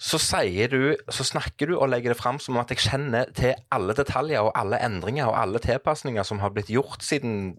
[0.03, 0.17] Så
[0.71, 3.93] du, så snakker du og legger det fram som om at jeg kjenner til alle
[3.95, 7.53] detaljer og alle endringer og alle tilpasninger som har blitt gjort siden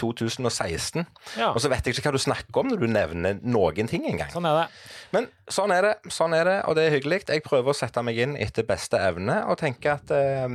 [0.00, 1.06] 2016.
[1.38, 1.52] Ja.
[1.52, 4.30] Og så vet jeg ikke hva du snakker om når du nevner noen ting engang.
[4.32, 4.66] Sånn er det.
[5.14, 7.22] Men sånn er det, sånn er det, og det er hyggelig.
[7.30, 10.48] Jeg prøver å sette meg inn etter beste evne og tenke at eh,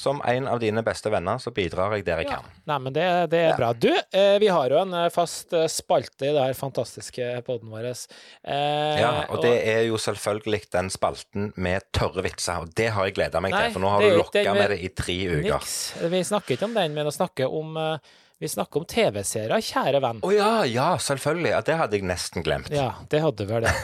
[0.00, 2.46] som en av dine beste venner, så bidrar jeg der jeg kan.
[2.70, 3.70] Nei, men det, det er bra.
[3.76, 7.68] Du, eh, vi har jo en eh, fast eh, spalte i det her fantastiske poden
[7.72, 7.90] vår.
[7.90, 13.06] Eh, Ja, og det er jo selvfølgelig den spalten med tørre vitser, og det har
[13.10, 15.52] jeg gleda meg Nei, til, for nå har du lokka med- det i tre uker.
[15.60, 15.76] Niks.
[16.16, 19.98] Vi snakker ikke om den, men å snakke om eh, Vi snakker om TV-serier, kjære
[20.00, 20.20] venn.
[20.24, 21.50] Å ja, ja, selvfølgelig.
[21.52, 22.70] Ja, det hadde jeg nesten glemt.
[22.72, 23.74] Ja, det hadde vel det.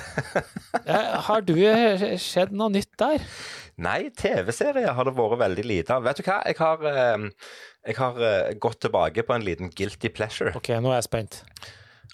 [0.87, 1.55] Eh, Har du
[2.21, 3.23] skjedd noe nytt der?
[3.83, 6.05] Nei, TV-serier har det vært veldig lite av.
[6.07, 7.25] Vet du hva, jeg har, eh,
[7.91, 10.53] jeg har eh, gått tilbake på en liten guilty pleasure.
[10.57, 11.41] OK, nå er jeg spent.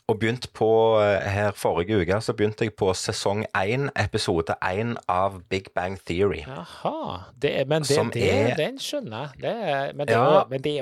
[0.09, 0.71] Og begynt på
[1.05, 5.99] eh, her forrige uke, så begynte jeg på sesong én, episode én av Big Bang
[6.09, 6.47] Theory.
[6.49, 6.95] Jaha.
[7.37, 9.45] Det, men det, det, er- den skjønner jeg.
[9.45, 9.55] Det,
[10.01, 10.47] men, det, er Ja.
[10.49, 10.79] men det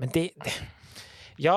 [0.00, 0.56] Men det, det
[1.42, 1.56] Ja,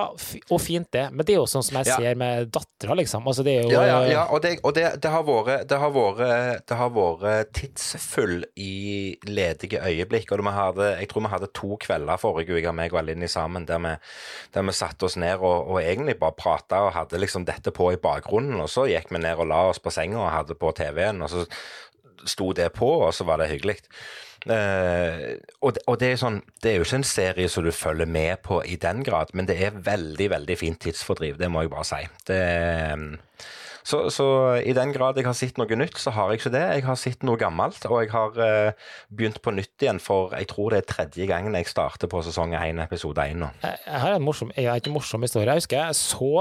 [0.50, 1.98] og fint det, men det er jo sånn som jeg Ja.
[2.02, 3.28] ser med dattera, liksom.
[3.30, 5.78] Altså, det er jo Ja, ja, ja, og, det, og det, det, har vært, det,
[5.78, 10.32] har vært, det har vært tidsfull i ledige øyeblikk.
[10.34, 13.80] Og hadde, jeg tror vi hadde to kvelder forrige uke, meg og Alinni sammen, der
[13.80, 13.96] vi,
[14.54, 17.92] der vi satte oss ned og, og egentlig bare prata og hadde liksom dette på
[17.94, 18.60] i bakgrunnen.
[18.62, 21.30] Og så gikk vi ned og la oss på senga og hadde på TV-en, og
[21.30, 21.46] så
[22.26, 23.78] sto det på, og så var det hyggelig.
[24.48, 27.72] Uh, og, det, og det er sånn Det er jo ikke en serie som du
[27.74, 31.66] følger med på i den grad, men det er veldig, veldig fint tidsfordriv, det må
[31.66, 32.00] jeg bare si.
[32.30, 33.02] Det er,
[33.88, 34.26] så, så
[34.68, 36.64] i den grad jeg har sett noe nytt, så har jeg ikke det.
[36.76, 40.50] Jeg har sett noe gammelt, og jeg har uh, begynt på nytt igjen for jeg
[40.52, 43.52] tror det er tredje gangen jeg starter på sesong 1, episode 1 nå.
[43.64, 45.48] Jeg jeg har en morsom, jeg har ikke morsom historie.
[45.48, 46.34] Jeg husker jeg så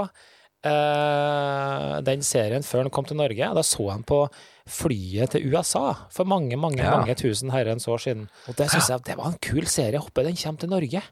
[0.67, 3.55] uh, den serien før den kom til Norge.
[3.61, 4.25] Da så jeg den på
[4.67, 6.97] flyet til USA for mange, mange Ja.
[6.97, 8.29] mange tusen herrens år siden.
[8.49, 9.93] Og det syns jeg det var en kul serie.
[9.93, 11.03] Jeg håper den kommer til Norge.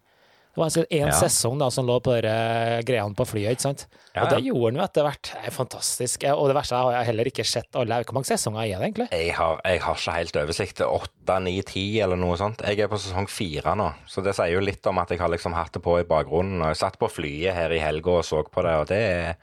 [0.55, 1.11] Det var altså en Ja.
[1.11, 3.87] sesong da som lå på de greiene på flyet, ikke sant.
[4.15, 5.23] Ja, Og det gjorde den jo etter hvert.
[5.23, 6.23] Det er fantastisk.
[6.31, 8.05] Og det verste er, jeg har heller ikke sett alle.
[8.05, 9.09] Hvor mange sesonger er det egentlig?
[9.11, 10.79] Jeg har, jeg har ikke helt oversikt.
[10.87, 12.59] Åtte, ni, ti eller noe sånt.
[12.63, 15.29] Jeg er på sesong fire nå, så det sier jo litt om at jeg har
[15.29, 16.63] liksom hatt det på i bakgrunnen.
[16.63, 19.37] Og jeg satt på flyet her i helga og så på det, og det er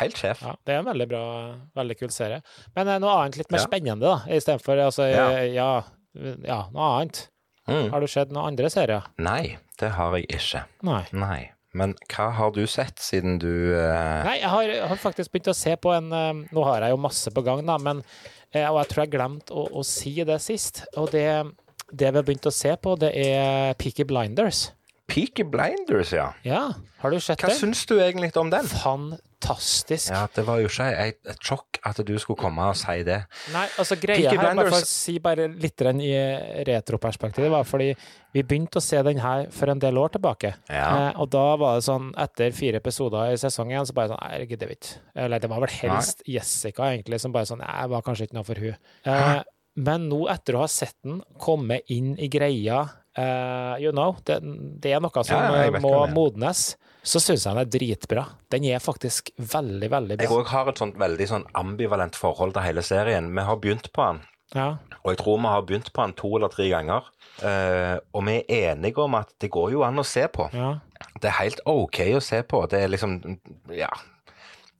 [0.00, 0.42] helt sjef.
[0.44, 1.24] Ja, det er en veldig bra,
[1.78, 2.42] veldig kul serie.
[2.76, 3.68] Men eh, noe annet litt mer Ja.
[3.68, 5.28] spennende, da, istedenfor altså, Ja.
[5.46, 5.70] ja.
[6.44, 7.28] ja, noe annet.
[7.66, 7.90] Mm.
[7.94, 9.06] Har du sett noen andre serier?
[9.16, 10.64] Nei, det har jeg ikke.
[10.84, 11.02] Nei.
[11.16, 11.40] Nei.
[11.74, 14.22] Men hva har du sett siden du uh...
[14.22, 17.00] Nei, jeg har, har faktisk begynt å se på en uh, Nå har jeg jo
[17.02, 20.38] masse på gang, da, men uh, Og jeg tror jeg glemte å, å si det
[20.44, 20.84] sist.
[21.00, 21.26] Og det,
[21.90, 24.68] det vi har begynt å se på, det er Peaky Blinders.
[25.06, 26.30] Peaky Blinders, ja.
[26.42, 27.58] Ja, har du sett Hva den?
[27.58, 28.64] syns du egentlig om den?
[28.64, 30.08] Fantastisk.
[30.10, 33.18] Ja, Det var jo ikke et, et sjokk at du skulle komme og si det.
[33.52, 36.14] Nei, altså greia Peaky her, bare for å si bare litt i
[36.70, 37.90] retroperspektiv, var fordi
[38.32, 40.54] vi begynte å se den her for en del år tilbake.
[40.72, 40.88] Ja.
[41.10, 44.40] Eh, og da var det sånn, etter fire episoder i sesongen, så bare sånn Nei,
[44.40, 44.96] jeg gidder ikke.
[45.26, 48.48] Eller det var vel helst Jessica, egentlig, som bare sånn Nei, var kanskje ikke noe
[48.48, 48.76] for hun.
[49.04, 49.42] Eh,
[49.84, 54.40] men nå, etter å ha sett den, komme inn i greia eh, You know, det,
[54.82, 56.74] det er noe som Ja, jeg må modnes.
[57.04, 58.22] Så syns jeg den er dritbra.
[58.50, 60.38] Den er faktisk veldig, veldig Jeg bra.
[60.40, 63.28] òg har et sånt veldig sånn ambivalent forhold til hele serien.
[63.36, 64.22] Vi har begynt på den,
[64.54, 64.78] Ja.
[65.02, 67.02] og jeg tror vi har begynt på den to eller tre ganger.
[67.42, 70.48] Uh, og vi er enige om at det går jo an å se på.
[70.54, 70.78] ja.
[71.20, 72.66] Det er helt OK å se på.
[72.70, 73.20] Det er liksom
[73.70, 73.90] Ja.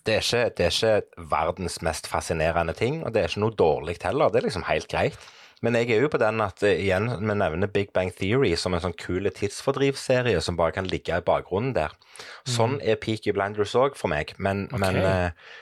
[0.04, 3.54] Det er, ikke, det er ikke verdens mest fascinerende ting, og det er ikke noe
[3.56, 4.28] dårlig heller.
[4.30, 5.16] Det er liksom helt greit.
[5.64, 8.76] Men jeg er jo på den at eh, igjen, vi nevner Big Bang Theory som
[8.76, 11.94] en sånn kul tidsfordrivsserie som bare kan ligge i bakgrunnen der.
[12.48, 14.82] Sånn er Peaky Blinders òg for meg, men, okay.
[14.84, 15.52] men eh,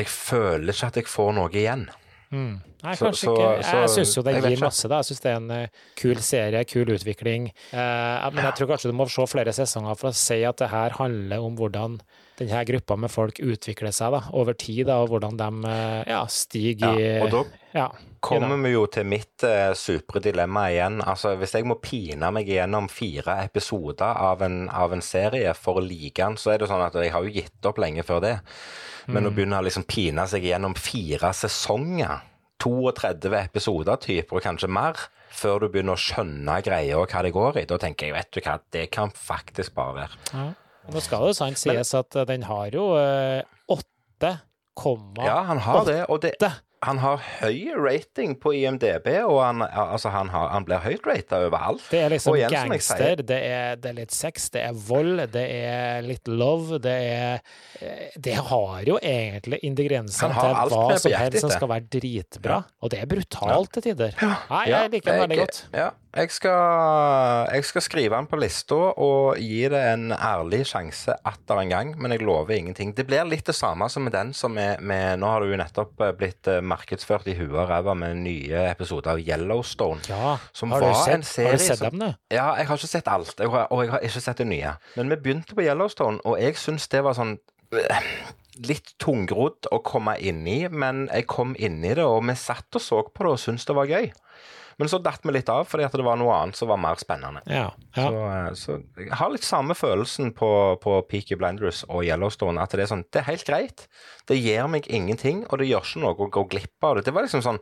[0.00, 1.90] jeg føler ikke at jeg får noe igjen.
[2.30, 2.60] Mm.
[2.84, 3.54] Nei, Så- kanskje så- ikke.
[3.56, 4.96] Jeg så- syns jo det gir masse, da.
[4.98, 7.50] Jeg syns det er en uh, kul serie, kul utvikling.
[7.72, 10.70] Uh, men jeg tror kanskje du må se flere sesonger for å si at det
[10.70, 12.00] her handler om hvordan
[12.40, 16.20] denne gruppa med folk utvikler seg da, over tid, da, og hvordan de eh, ja,
[16.32, 17.42] stiger i Ja, og da
[17.76, 17.86] ja,
[18.24, 21.00] kommer vi jo til mitt eh, supre dilemma igjen.
[21.04, 25.80] Altså, Hvis jeg må pine meg gjennom fire episoder av en, av en serie for
[25.80, 28.24] å like den, så er det sånn at jeg har jo gitt opp lenge før
[28.24, 28.34] det.
[29.10, 32.26] Men å begynne å liksom pine seg gjennom fire sesonger,
[32.60, 34.98] 32 episoder typer, og kanskje mer,
[35.32, 38.32] før du begynner å skjønne greia og hva det går i, da tenker jeg vet
[38.34, 40.20] du hva, det kan faktisk bare være.
[40.32, 40.48] ja.
[40.88, 45.60] Nå skal det jo sant sies at eh, den har jo eh, 8,8 Ja, han
[45.66, 46.32] har det, og det,
[46.80, 51.42] han har høy rating på IMDb, og han, altså, han, har, han blir høyt rata
[51.44, 51.82] overalt.
[51.92, 55.44] Det er liksom igjen, gangster, det er, det er litt sex, det er vold, det
[55.58, 57.42] er litt love, det er
[57.84, 62.94] eh, Det har jo egentlig ingrediensene til hva som helst som skal være dritbra, og
[62.94, 64.16] det er brutalt til tider.
[64.24, 65.62] Nei, jeg liker den veldig godt.
[65.76, 71.14] Ja, Jeg skal, jeg skal skrive den på lista og gi det en ærlig sjanse
[71.14, 72.90] atter en gang, men jeg lover ingenting.
[72.98, 75.60] Det blir litt det samme som med den som er med Nå har du jo
[75.60, 80.02] nettopp eh, blitt eh, markedsført i huet og ræva med nye episoder av Yellowstone.
[80.10, 82.08] Ja, har du sett, serie har du sett dem, du?
[82.34, 84.74] Ja, jeg har ikke sett alt, jeg har, og jeg har ikke sett det nye.
[84.98, 87.36] Men vi begynte på Yellowstone, og jeg syns det var sånn
[87.70, 88.10] eh,
[88.66, 92.76] Litt tungrodd å komme inn i, men jeg kom inn i det, og vi satt
[92.76, 94.10] og så på det og syntes det var gøy.
[94.80, 96.96] Men så datt vi litt av, fordi at det var noe annet som var mer
[97.00, 97.42] spennende.
[97.44, 97.68] Ja.
[97.98, 98.06] ja.
[98.08, 102.64] Så, eh, så jeg har litt samme følelsen på, på Peaky Blinders og Yellowstone.
[102.64, 103.86] At det er sånn, det er helt greit.
[104.30, 107.08] Det gir meg ingenting, og det gjør ikke noe å gå glipp av det.
[107.08, 107.60] Det var liksom sånn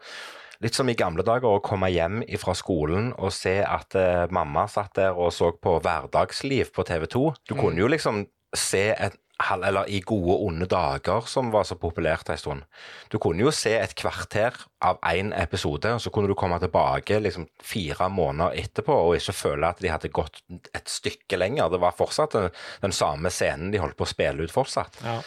[0.59, 4.64] Litt som i gamle dager å komme hjem fra skolen og se at eh, mamma
[4.66, 7.20] satt der og så på Hverdagsliv på TV 2.
[7.46, 8.24] Du kunne jo liksom
[8.57, 12.64] se et eller i gode onde dager, som var så populært en stund.
[13.11, 17.20] Du kunne jo se et kvarter av én episode, og så kunne du komme tilbake
[17.22, 20.42] liksom fire måneder etterpå og ikke føle at de hadde gått
[20.74, 21.70] et stykke lenger.
[21.70, 22.48] Det var fortsatt den,
[22.83, 25.03] den samme scenen de holdt på å spille ut fortsatt.
[25.07, 25.20] ja.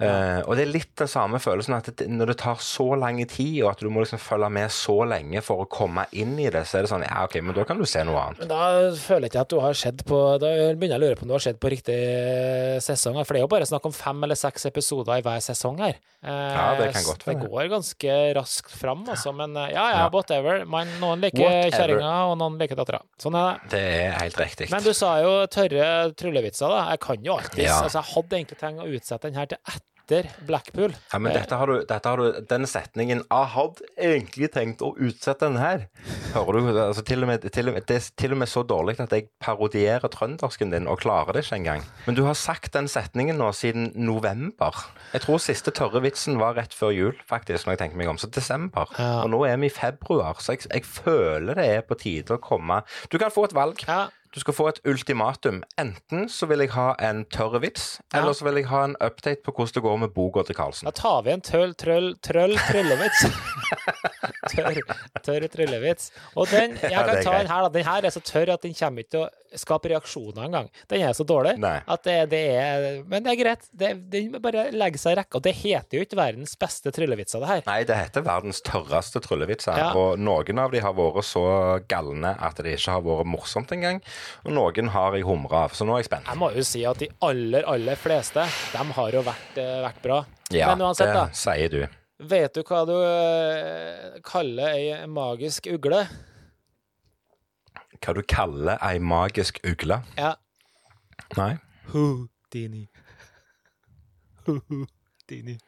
[0.00, 3.18] Eh, og det er litt den samme følelsen at det, når det tar så lang
[3.28, 6.48] tid, og at du må liksom følge med så lenge for å komme inn i
[6.50, 8.40] det, så er det sånn Ja, OK, men da kan du se noe annet.
[8.44, 8.62] Men da
[8.96, 11.32] føler jeg ikke at du har sett på Da begynner jeg å lure på om
[11.32, 11.98] du har sett på riktig
[12.84, 13.18] sesong.
[13.24, 15.98] For det er jo bare snakk om fem eller seks episoder i hver sesong her.
[16.20, 19.32] Uh, Ja, det kan godt Det går ganske raskt fram, altså.
[19.36, 20.08] Men eh, ja, ja, Ja.
[20.12, 20.64] whatever.
[20.68, 23.00] Man, noen liker kjerringa, og noen liker dattera.
[23.20, 23.70] Sånn er det.
[23.76, 24.70] Det er helt riktig.
[24.72, 25.86] Men du sa jo tørre
[26.16, 26.82] tryllevitser, da.
[26.94, 27.78] Jeg kan jo alltid Ja.
[27.82, 29.86] Altså, jeg hadde egentlig tenkt å utsette den her til etter
[30.46, 30.94] Blackpool.
[31.12, 34.92] Ja, men dette har du, dette har du Den setningen 'Jeg hadde egentlig tenkt å
[34.98, 35.86] utsette den her'.
[36.34, 36.78] Hører du?
[36.80, 39.12] Altså, til og med, til og med, det er til og med så dårlig at
[39.12, 41.84] jeg parodierer trøndersken din og klarer det ikke engang.
[42.06, 44.74] Men du har sagt den setningen nå siden november.
[45.12, 48.18] Jeg tror siste tørre vitsen var rett før jul, faktisk, når jeg tenker meg om.
[48.18, 48.90] Så desember.
[48.98, 49.22] Ja.
[49.24, 52.42] Og nå er vi i februar, så jeg, jeg føler det er på tide å
[52.42, 53.82] komme Du kan få et valg.
[53.88, 54.08] Ja.
[54.30, 55.62] Du skal få et ultimatum.
[55.80, 58.20] Enten så vil jeg ha en tørr vits, Ja.
[58.20, 60.86] eller så vil jeg ha en update på hvordan det går med boka til Karlsen.
[60.86, 63.24] Da tar vi en tøll, trøll, trøll, tryllevits.
[64.54, 64.80] tørr,
[65.26, 66.10] tørr tryllevits.
[66.36, 67.68] Og den, jeg kan er ta den her, da.
[67.74, 70.68] Den her er så tørr at den kommer ikke til å skape reaksjoner engang.
[70.90, 71.80] Den er så dårlig Nei.
[71.90, 73.64] at det, det er Men det er greit.
[73.74, 75.40] Det, den bare legge seg i rekka.
[75.40, 77.64] Og det heter jo ikke verdens beste tryllevitser, det her.
[77.66, 79.74] Nei, det heter verdens tørreste tryllevitser.
[79.80, 79.90] Ja.
[79.98, 81.42] Og noen av de har vært så
[81.90, 83.98] galne at det ikke har vært morsomt engang.
[84.44, 86.28] Og noen har jeg humra av, så nå er jeg spent.
[86.30, 90.02] Jeg må jo si at de aller, aller fleste, de har jo vært, eh, vært
[90.04, 90.18] bra.
[90.54, 91.80] Ja, uansett, det sier du.
[92.30, 96.02] Vet du hva du eh, kaller ei magisk ugle?
[98.00, 100.02] Hva du kaller ei magisk ugle?
[100.18, 100.34] Ja.
[101.38, 101.54] Nei?
[101.92, 102.86] Houdini.
[104.46, 105.58] Houdini.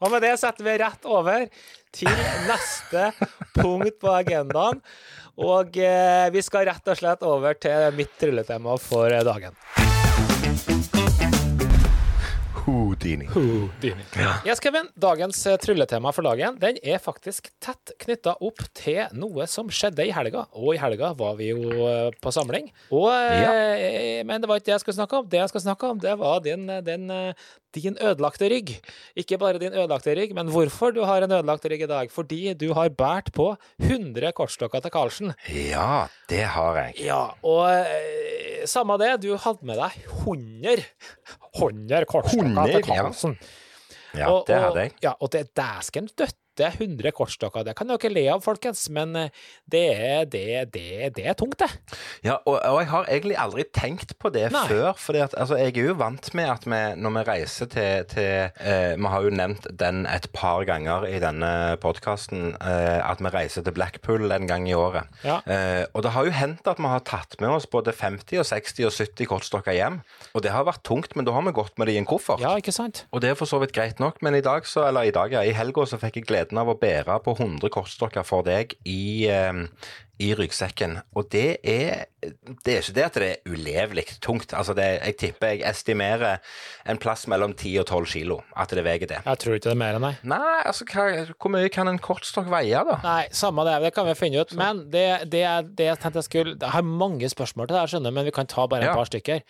[0.00, 1.46] Og med det setter vi rett over
[1.96, 3.10] til neste
[3.56, 4.82] punkt på agendaen.
[5.36, 9.56] Og eh, vi skal rett og slett over til mitt trylletema for eh, dagen.
[12.66, 13.26] Houdini.
[13.26, 14.02] Houdini.
[14.46, 14.88] Yes, Kevin.
[14.94, 20.02] Dagens eh, trylletema for dagen den er faktisk tett knytta opp til noe som skjedde
[20.02, 20.48] i helga.
[20.58, 22.72] Og i helga var vi jo eh, på samling.
[22.90, 23.52] Og, ja.
[24.26, 25.28] Men det var ikke det jeg skulle snakke om.
[25.30, 28.70] Det jeg skal snakke om, det var din, din, eh, din ødelagte rygg.
[29.16, 32.10] Ikke bare din ødelagte rygg, men hvorfor du har en ødelagt rygg i dag.
[32.12, 33.50] Fordi du har båret på
[33.82, 35.34] 100 kortstokker til Karlsen.
[35.52, 36.94] Ja, det har jeg.
[37.08, 40.84] Ja, og eh, samme det, du hadde med deg 100
[41.58, 43.02] 100 kortstokker 100, til ja.
[43.02, 43.38] Karlsen.
[44.16, 44.92] Ja, Og- det hadde jeg.
[45.02, 47.64] Ja, og det er dæsken døtte 100 kortstokker.
[47.66, 49.30] Det kan dere le av, folkens, men eh,
[49.68, 51.68] det er, det, det, det er tungt, det.
[52.24, 54.64] Ja, og, og jeg har egentlig aldri tenkt på det Nei.
[54.70, 54.92] før.
[55.00, 58.94] For altså, jeg er jo vant med at vi, når vi reiser til, til eh,
[58.96, 63.66] Vi har jo nevnt den et par ganger i denne podkasten, eh, at vi reiser
[63.66, 65.10] til Blackpool en gang i året.
[65.26, 65.40] Ja.
[65.44, 68.48] Eh, og det har jo hendt at vi har tatt med oss både 50 og
[68.48, 70.00] 60 og 70 kortstokker hjem.
[70.34, 72.42] Og det har vært tungt, men da har vi gått med det i en koffert.
[72.42, 73.04] Ja, ikke sant?
[73.12, 75.32] Og det er for så vidt greit nok, men i dag så, eller i dag,
[75.32, 78.74] ja, i helga så fikk jeg gleden av å bære på 100 kortstokker for deg
[78.86, 79.52] i, eh,
[80.18, 81.02] i ryggsekken.
[81.14, 82.06] Og det er,
[82.64, 84.54] det er ikke det at det er ulevelig tungt.
[84.56, 86.38] Altså det, jeg tipper jeg estimerer
[86.88, 89.18] en plass mellom 10 og 12 kilo, at det veier det.
[89.26, 90.14] Jeg tror ikke det er mer enn det.
[90.24, 91.04] Nei, altså hva,
[91.36, 92.96] hvor mye kan en kortstokk veie, da?
[93.04, 94.54] Nei, samme det, det kan vi finne ut.
[94.56, 95.44] Men det, det,
[95.76, 98.34] det jeg tenkte jeg skulle Jeg har mange spørsmål til det, jeg skjønner men vi
[98.38, 98.94] kan ta bare et Ja.
[98.96, 99.42] par stykker.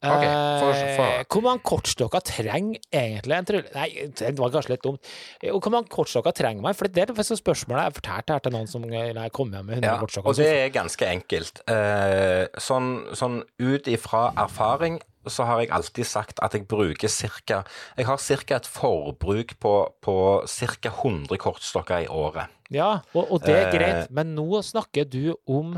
[0.00, 0.22] Ok,
[0.62, 1.24] for, for.
[1.34, 3.68] hvor mange kortstokker trenger egentlig en trylle...
[3.74, 5.10] Nei, det var kanskje litt dumt.
[5.42, 6.72] Eh, Hvor mange kortstokker trenger man?
[6.78, 9.82] For det er faktisk spørsmålet jeg fortalte her til noen som eh, kom hjem med
[9.82, 10.32] 100 Ja, kortstokker.
[10.32, 11.60] og det er ganske enkelt.
[11.68, 14.96] Eh, sånn, sånn ut ifra erfaring
[15.28, 17.58] så har jeg alltid sagt at jeg bruker cirka
[17.98, 18.56] Jeg har ca.
[18.56, 20.14] et forbruk på, på
[20.48, 20.94] ca.
[20.96, 22.48] 100 kortstokker i året.
[22.72, 25.74] Ja, og, og det er Eh, greit, men nå snakker du om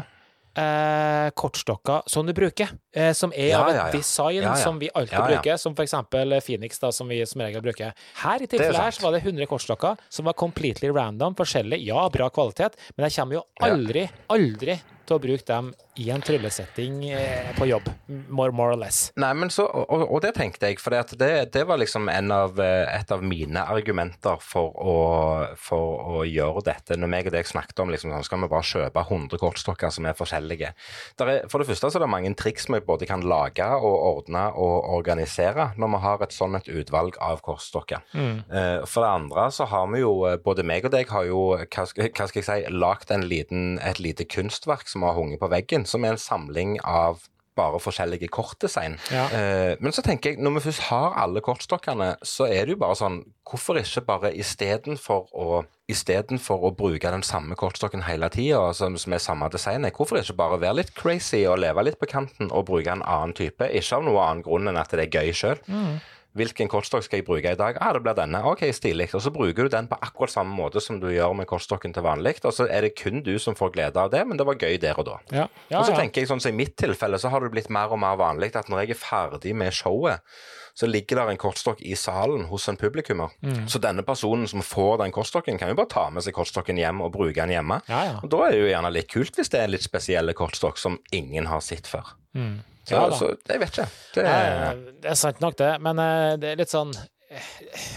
[0.58, 5.56] eh, kortstokker som du bruker, eh, som er av et design som vi alltid bruker,
[5.56, 7.92] som for eksempel Phoenix, da, som vi som regel bruker.
[8.22, 12.08] Her i tilfellet her så var det 100 kortstokker som var completely random, forskjellige, ja,
[12.12, 17.02] bra kvalitet, men jeg kommer jo aldri, aldri til å bruke dem i en tryllesetting
[17.12, 17.88] eh, på jobb,
[18.32, 19.10] more, more or less.
[19.20, 22.56] Nei, men så, og, og det tenkte jeg, for det, det var liksom en av,
[22.62, 24.94] eh, et av mine argumenter for å,
[25.60, 26.96] for å gjøre dette.
[26.96, 30.08] Når meg og deg snakket om liksom, sånn, skal vi bare kjøpe 100 kortstokker som
[30.08, 30.72] er forskjellige.
[31.20, 33.98] Der er, for det første så er det mange triks vi både kan lage og
[34.12, 38.04] ordne og organisere når vi har et sånn et utvalg av kortstokker.
[38.16, 41.86] Eh, For det andre så har vi jo, både meg og deg har jo, hva
[41.88, 46.04] skal, hva skal jeg si, lagt et lite kunstverk som har hunget på veggen, som
[46.04, 47.24] er en samling av
[47.56, 48.96] bare forskjellige kortdesign.
[49.12, 49.26] Ja.
[49.28, 52.80] Uh, men så tenker jeg, når vi først har alle kortstokkene, så er det jo
[52.80, 58.70] bare sånn, hvorfor ikke bare istedenfor å Istedenfor å bruke den samme kortstokken hele tida,
[58.72, 62.08] som, som er samme designet, hvorfor ikke bare være litt crazy og leve litt på
[62.08, 63.66] kanten og bruke en annen type?
[63.66, 65.60] Ikke av noen annen grunn enn at det er gøy sjøl.
[66.32, 67.76] Hvilken kortstokk skal jeg bruke i dag?
[67.84, 68.40] Ah, det blir denne.
[68.48, 69.10] Ok, stilig.
[69.12, 72.06] Og så bruker du den på akkurat samme måte som du gjør med kortstokken til
[72.06, 72.38] vanlig.
[72.48, 74.78] Og så er det kun du som får glede av det, men det var gøy
[74.80, 75.18] der og da.
[75.28, 77.68] Ja, ja, og så tenker jeg sånn som I mitt tilfelle så har det blitt
[77.72, 80.24] mer og mer vanlig at når jeg er ferdig med showet,
[80.72, 83.34] så ligger der en kortstokk i salen hos en publikummer.
[83.44, 83.66] Mm.
[83.68, 87.04] Så denne personen som får den kortstokken, kan jo bare ta med seg kortstokken hjem
[87.04, 87.82] og bruke den hjemme.
[87.92, 88.18] Ja, ja.
[88.24, 90.80] Og Da er det jo gjerne litt kult hvis det er en litt spesiell kortstokk
[90.80, 92.16] som ingen har sett før.
[92.84, 93.88] Så, Ja så jeg vet ikke.
[94.14, 96.90] Det, Eh, Det er sant nok, det, men eh, det er litt sånn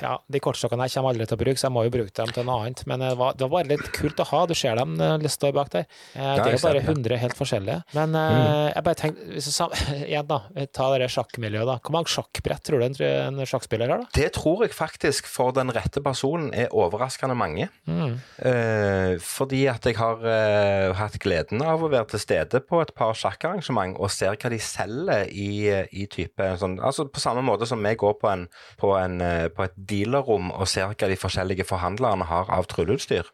[0.01, 2.31] Ja, de kortstokkene jeg kommer aldri til å bruke, så jeg må jo bruke dem
[2.35, 2.83] til noe annet.
[2.89, 4.41] Men eh, det var, det var bare litt kult å ha.
[4.49, 5.87] Du ser dem eh, det står bak der.
[6.15, 6.85] Eh, Det er jo bare det.
[6.85, 7.01] Mm.
[7.05, 7.77] 100 helt forskjellige.
[7.97, 9.41] Men eh, jeg bare tenkte
[10.05, 10.39] Igjen, da.
[10.75, 11.77] Ta det sjakkmiljøet, da.
[11.83, 14.11] Hvor mange sjakkbrett tror du en, sjakkspiller har, da?
[14.15, 17.67] det tror jeg faktisk for den rette personen er overraskende mange.
[17.89, 18.15] Mm.
[18.45, 22.93] Eh, fordi at jeg har eh, hatt gleden av å være til stede på et
[22.97, 25.49] par sjakkarrangement og ser hva de selger i,
[25.91, 28.45] i type sånn Altså på samme måte som vi går på, en,
[28.81, 29.24] på, en, eh,
[29.55, 33.29] på et dealerrom og ser hva de forskjellige forhandlerne har av trylleutstyr,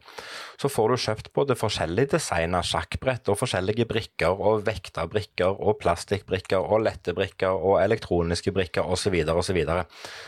[0.62, 6.62] så får du kjøpt både forskjellig designa sjakkbrett og forskjellige brikker og vekterbrikker og plastikkbrikker
[6.62, 9.16] og lette brikker og elektroniske brikker osv.
[9.32, 9.56] Og så,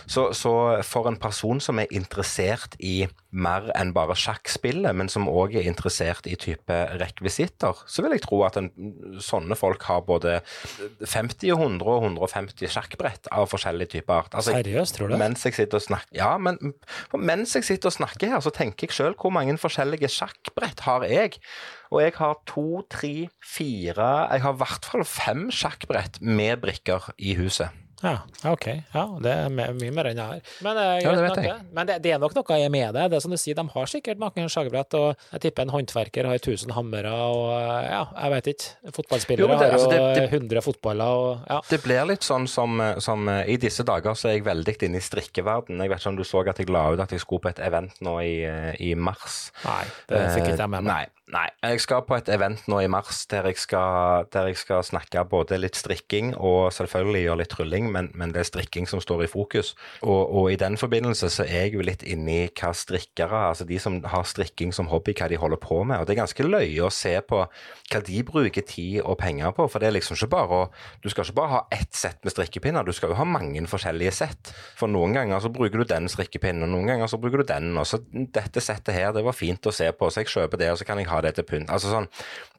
[0.07, 0.53] så Så
[0.85, 5.67] for en person som er interessert i mer enn bare sjakkspillet, men som òg er
[5.69, 8.69] interessert i type rekvisitter, så vil jeg tro at en,
[9.23, 10.39] sånne folk har både
[11.01, 14.33] 50 og 100 og 150 sjakkbrett av forskjellig type art.
[14.37, 16.57] Altså, Seriøst, tror du mens jeg sitter og snakker Ja, men
[17.13, 21.05] mens jeg sitter og snakker her, så tenker jeg sjøl hvor mange forskjellige sjakkbrett har
[21.09, 21.39] jeg?
[21.93, 27.11] Og jeg har to, tre, fire Jeg har i hvert fall fem sjakkbrett med brikker
[27.17, 27.82] i huset.
[28.03, 28.17] Ja,
[28.51, 28.65] ok.
[28.93, 30.41] Ja, det er mye mer enn jeg har.
[30.65, 31.53] Men, eh, Ja, det vet jeg.
[31.71, 33.05] Men det, det er nok noe jeg er med det.
[33.13, 36.27] Det er som du sier, de har sikkert mange sjakkbrett, og jeg tipper en håndverker
[36.27, 38.91] har 1000 hammere, og eh, ja, jeg vet ikke.
[38.99, 41.61] Fotballspillere Jo, det- har jo altså, det- det- 100 fotballer, og ja.
[41.69, 44.97] Det blir litt sånn som, som eh, I disse dager så er jeg veldig inne
[44.99, 45.79] i strikkeverden.
[45.79, 47.59] Jeg vet ikke om du så at jeg la ut at jeg skulle på et
[47.59, 48.35] event nå i,
[48.83, 49.51] i mars.
[49.63, 51.07] Nei, det fikk ikke jeg med meg.
[51.31, 51.47] Nei.
[51.63, 55.21] Jeg skal på et event nå i mars der jeg skal, der jeg skal snakke
[55.31, 59.23] både litt strikking og selvfølgelig gjøre litt trylling, men, men det er strikking som står
[59.23, 59.71] i fokus.
[60.03, 63.63] Og, og i den forbindelse så er jeg jo litt inne i hva strikkere, altså
[63.69, 66.01] de som har strikking som hobby, hva de holder på med.
[66.01, 69.69] Og det er ganske løye å se på hva de bruker tid og penger på.
[69.71, 70.69] For det er liksom ikke bare å
[71.03, 74.11] Du skal ikke bare ha ett sett med strikkepinner, du skal jo ha mange forskjellige
[74.19, 74.51] sett.
[74.75, 77.71] For noen ganger så bruker du den strikkepinnen, og noen ganger så bruker du den.
[77.79, 80.71] Og så dette settet her, det var fint å se på, så jeg kjøper det,
[80.73, 81.69] og så kan jeg ha det til pynt.
[81.69, 82.07] Altså sånn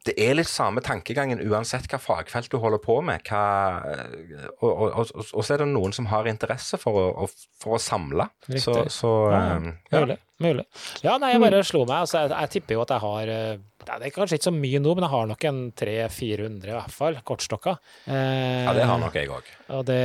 [0.05, 3.23] Det er litt samme tankegangen uansett hva fagfelt du holder på med.
[3.25, 3.41] Hva,
[4.61, 7.27] og, og, og, og så er det noen som har interesse for å,
[7.59, 8.27] for å samle.
[8.45, 8.91] Så, Riktig.
[8.93, 10.03] så Ja, eh, ja.
[10.05, 10.17] Mulig.
[10.45, 10.65] mulig.
[11.01, 12.03] Ja, nei, jeg bare slo meg.
[12.05, 14.83] Altså, jeg, jeg tipper jo at jeg har eh, Det er kanskje ikke så mye
[14.85, 17.81] nå, men jeg har nok en 300-400 i hvert fall, kortstokker.
[18.05, 19.49] Eh, ja, det har nok jeg òg.
[19.73, 20.01] Og det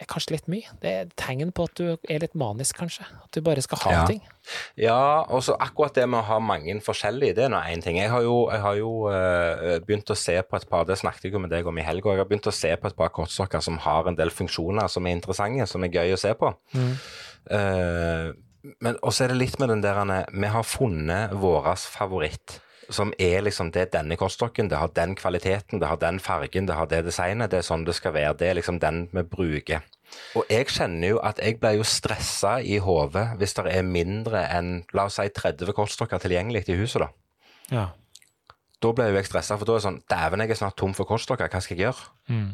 [0.00, 0.72] er kanskje litt mye.
[0.82, 3.06] Det er tegn på at du er litt manisk, kanskje.
[3.24, 4.06] At du bare skal ha Ja.
[4.06, 4.20] ting.
[4.76, 7.96] Ja, og så akkurat det med å ha mange forskjellige, det er nå én ting.
[7.96, 11.24] Jeg har jo, jeg har jo uh, begynt å se på et par, det snakket
[11.24, 13.08] jeg jo med deg om i helga, jeg har begynt å se på et par
[13.08, 16.52] kortstokker som har en del funksjoner som er interessante, som er gøy å se på.
[17.50, 18.32] Eh,
[18.82, 22.60] men også er det litt med den der Vi har funnet vår favoritt.
[22.88, 26.74] Som er liksom Det denne kortstokken, det har den kvaliteten, det har den fargen, det
[26.74, 27.50] har det designet.
[27.50, 28.36] Det er sånn det skal være.
[28.38, 29.82] Det er liksom den vi bruker.
[30.38, 34.44] Og jeg kjenner jo at jeg blir jo stressa i hodet hvis det er mindre
[34.54, 37.02] enn la oss si 30 kortstokker tilgjengelig i huset.
[37.02, 37.10] Da
[37.74, 37.88] Ja.
[38.86, 41.08] Da ble jeg stressa, for da er det sånn Dæven, jeg er snart tom for
[41.08, 42.04] kortstokker, hva skal jeg gjøre?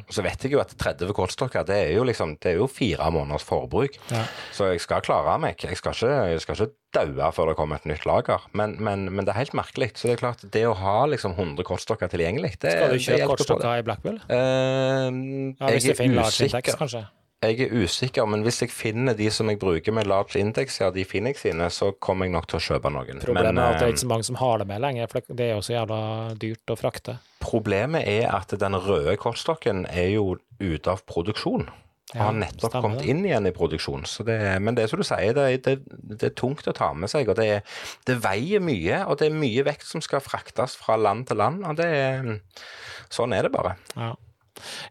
[0.06, 2.68] Og så vet jeg jo at 30 kortstokker, det er jo liksom Det er jo
[2.68, 3.96] fire måneders forbruk.
[4.12, 4.24] Ja.
[4.52, 5.60] Så jeg skal klare meg.
[5.62, 8.44] Jeg skal ikke, jeg skal ikke daue før det kommer et nytt lager.
[8.56, 9.92] Men, men, men det er helt merkelig.
[9.96, 13.30] Så det er klart, det å ha liksom 100 kortstokker tilgjengelig, det, Skal du kjøpe
[13.32, 14.20] kortstokker i Blackpool?
[14.28, 15.08] Uh,
[15.60, 16.76] Ja, hvis jeg er usikker.
[16.78, 17.06] kanskje?
[17.42, 20.92] Jeg er usikker, men hvis jeg finner de som jeg bruker med large index, ja,
[20.94, 23.18] de Phoenix sine, så kommer jeg nok til å kjøpe noen.
[23.24, 25.10] Problemet men, er at det er eh, ikke så mange som har det med lenger,
[25.10, 25.98] for det er jo så jævla
[26.38, 27.16] dyrt å frakte.
[27.42, 31.66] problemet er at den røde kortstokken er jo ute av produksjon.
[32.12, 33.08] Og Ja, har nettopp kommet det.
[33.08, 34.02] inn igjen i produksjon.
[34.06, 35.78] Så det, men det er som du sier, det, det,
[36.20, 37.30] det er tungt å ta med seg.
[37.32, 37.62] Og det,
[38.06, 41.64] det veier mye, og det er mye vekt som skal fraktes fra land til land.
[41.64, 42.28] Og det er,
[43.10, 43.78] sånn er det bare.
[43.96, 44.12] Ja.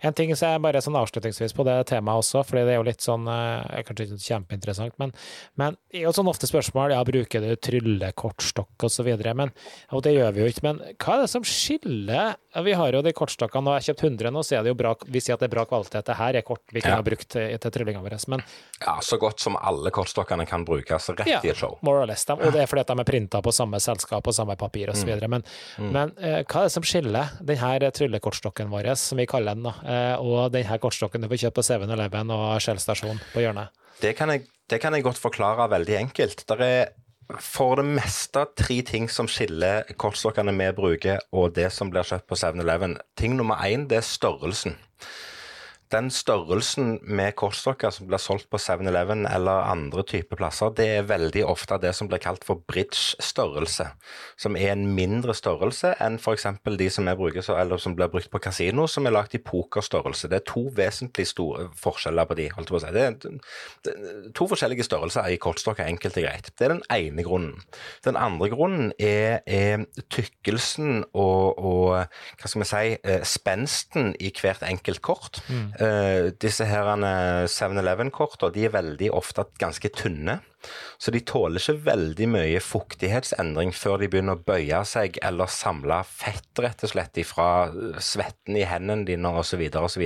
[0.02, 2.88] En ting som er bare sånn avslutningsvis på det temaet også, fordi det er jo
[2.88, 5.12] litt sånn eh, Kanskje ikke kjempeinteressant, men,
[5.60, 9.52] men det er jo sånn ofte spørsmål ja, bruker du tryllekortstokk så videre, men,
[9.94, 10.64] og det gjør vi jo ikke.
[10.66, 12.36] Men hva er det som skiller
[12.66, 14.78] Vi har jo de kortstokkene, og jeg har kjøpt 100 nå, så er det jo
[14.82, 16.04] bra, vi sier at det er bra kvalitet.
[16.10, 17.00] Det her er kort vi kunne Ja.
[17.00, 18.44] ha brukt til, til tryllinga vår, men
[18.82, 21.78] Ja, Så godt som alle kortstokkene kan brukes rett ja, i et show.
[21.82, 22.26] more or less.
[22.30, 25.06] Og det er fordi at de er printa på samme selskap og samme papir osv.
[25.08, 25.44] videre Men,
[25.80, 29.76] men eh, hva er det som skiller denne tryllekortstokken vår, som vi kaller den, da,
[29.84, 33.74] eh, og denne kortstokken du får kjøpt på 7-Eleven og Shell stasjon på hjørnet?
[34.02, 36.46] Det kan, jeg, det kan jeg godt forklare veldig enkelt.
[36.50, 36.82] Der er
[37.40, 42.28] for det meste tre ting som skiller kortstokkene vi bruker, og det som blir kjøpt
[42.28, 42.98] på 7-Eleven.
[43.20, 44.76] Ting nummer én, det er størrelsen.
[45.92, 51.10] Den størrelsen med kortstokker som blir solgt på 7-Eleven eller andre typer plasser, det er
[51.10, 53.90] veldig ofte det som blir kalt for bridge-størrelse.
[54.40, 56.48] Som er en mindre størrelse enn f.eks.
[56.80, 60.30] de som, bruker, som blir brukt på kasino, som er lagt i pokerstørrelse.
[60.32, 62.94] Det er to vesentlig store forskjeller på de, holdt jeg på å si.
[63.84, 66.54] Det er to forskjellige størrelser i kortstokker, enkelt og greit.
[66.56, 67.60] Det er den ene grunnen.
[68.08, 74.32] Den andre grunnen er, er tykkelsen og, og hva skal vi si, eh, spensten i
[74.40, 75.44] hvert enkelt kort.
[75.82, 76.90] Eh, disse her
[77.50, 80.40] 7-Eleven-kortene de er veldig ofte ganske tynne.
[81.02, 85.98] Så de tåler ikke veldig mye fuktighetsendring før de begynner å bøye seg eller samle
[86.06, 89.64] fett rett og slett ifra eh, svetten i hendene dine osv.
[89.82, 90.06] osv.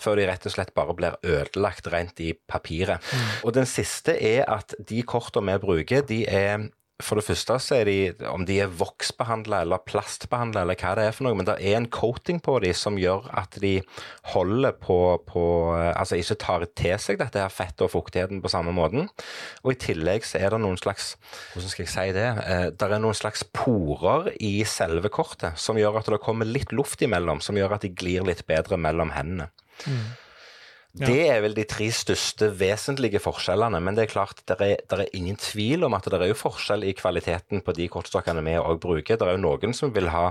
[0.00, 3.04] Før de rett og slett bare blir ødelagt rent i papiret.
[3.44, 6.70] Og den siste er at de kortene vi bruker, de er
[7.04, 11.04] for det første så er de, om de er voksbehandla eller plastbehandla eller hva det
[11.04, 13.74] er for noe, men det er en coating på de som gjør at de
[14.32, 15.44] holder på, på
[15.76, 19.10] Altså ikke tar til seg dette her fettet og fuktigheten på samme måten.
[19.64, 21.14] Og i tillegg så er det noen slags
[21.52, 22.28] Hvordan skal jeg si det?
[22.46, 26.72] Eh, det er noen slags porer i selve kortet som gjør at det kommer litt
[26.72, 29.50] luft imellom, som gjør at de glir litt bedre mellom hendene.
[30.96, 31.10] Ja.
[31.10, 34.96] Det er vel de tre største vesentlige forskjellene, men det er klart det er, det
[35.02, 38.54] er ingen tvil om at det er jo forskjell i kvaliteten på de kortstokkene vi
[38.56, 39.18] òg bruker.
[39.20, 40.30] Det er jo noen som vil ha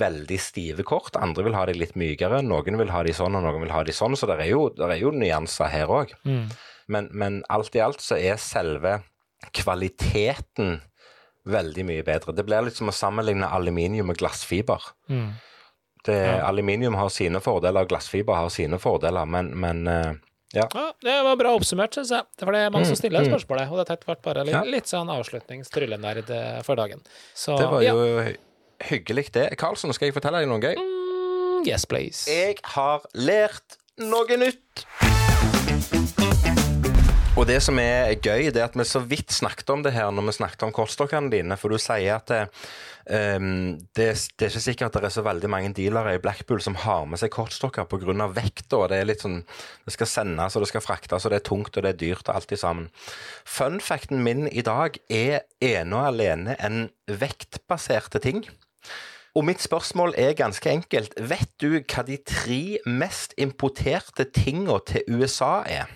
[0.00, 3.44] veldig stive kort, andre vil ha de litt mykere, noen vil ha de sånn og
[3.44, 6.16] noen vil ha de sånn, så det er jo, det er jo nyanser her òg.
[6.88, 9.02] Men, men alt i alt så er selve
[9.52, 10.78] kvaliteten
[11.48, 12.34] veldig mye bedre.
[12.36, 14.90] Det blir litt som å sammenligne aluminium og glassfiber.
[15.12, 15.30] Mm.
[16.04, 16.46] Det, Ja.
[16.48, 20.12] Aluminium har sine fordeler, glassfiber har sine fordeler, men, men eh,
[20.54, 20.64] ja.
[20.74, 22.24] Ja, det var bra oppsummert, syns jeg.
[22.40, 23.32] For det er mange som stiller mm.
[23.34, 24.62] spørsmålet, og dette ble bare litt, Ja.
[24.64, 27.02] litt sånn avslutningstryllenerd eh, for dagen.
[27.34, 28.36] Så Det var jo hy-
[28.88, 29.50] hyggelig, det.
[29.58, 30.76] Karlsson, skal jeg fortelle deg noe gøy?
[30.78, 32.30] Mm, Yes, please.
[32.30, 34.86] Jeg har lært noe nytt.
[37.38, 40.08] Og det som er gøy, det er at vi så vidt snakket om det her
[40.10, 41.54] når vi snakket om kortstokkene dine.
[41.54, 42.38] For du sier at det,
[43.38, 46.58] um, det, det er ikke sikkert at det er så veldig mange dealere i Blackpool
[46.64, 48.26] som har med seg kortstokker pga.
[48.34, 48.74] vekt.
[48.74, 49.44] Og det er litt sånn
[49.86, 52.26] Det skal sendes og det skal fraktes, og det er tungt og det er dyrt
[52.26, 52.90] og alt i sammen.
[53.46, 58.42] Fun facten min i dag er ene og alene en vektbaserte ting.
[59.38, 61.14] Og mitt spørsmål er ganske enkelt.
[61.14, 65.86] Vet du hva de tre mest importerte tinga til USA er?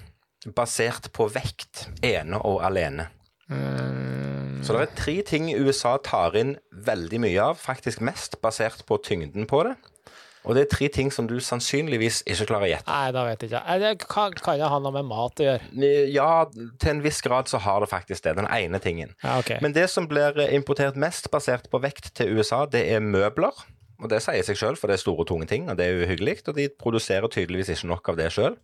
[0.47, 3.09] Basert på vekt, ene og alene.
[3.51, 8.85] Mm, Så det er tre ting USA tar inn veldig mye av, faktisk mest basert
[8.87, 9.75] på tyngden på det.
[10.43, 12.91] Og det er tre ting som du sannsynligvis ikke klarer å gjette.
[12.91, 13.61] Nei, da vet jeg ikke.
[13.63, 15.91] Eh, Det kan, kan det ha noe med mat å gjøre?
[16.11, 16.31] Ja,
[16.83, 18.35] til en viss grad så har det faktisk det.
[18.41, 19.15] Den ene tingen.
[19.23, 19.61] Ja, okay.
[19.63, 23.55] Men det som blir importert mest basert på vekt til USA, det er møbler.
[24.03, 26.41] Og det sier seg sjøl, for det er store, tunge ting, og det er uhyggelig.
[26.51, 28.57] Og de produserer tydeligvis ikke nok av det sjøl.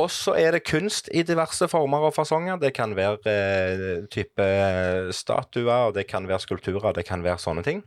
[0.00, 2.60] Og så er det kunst i diverse former og fasonger.
[2.60, 4.46] Det kan være eh, type
[5.16, 7.82] statuer, det kan være skulpturer, det kan være sånne ting.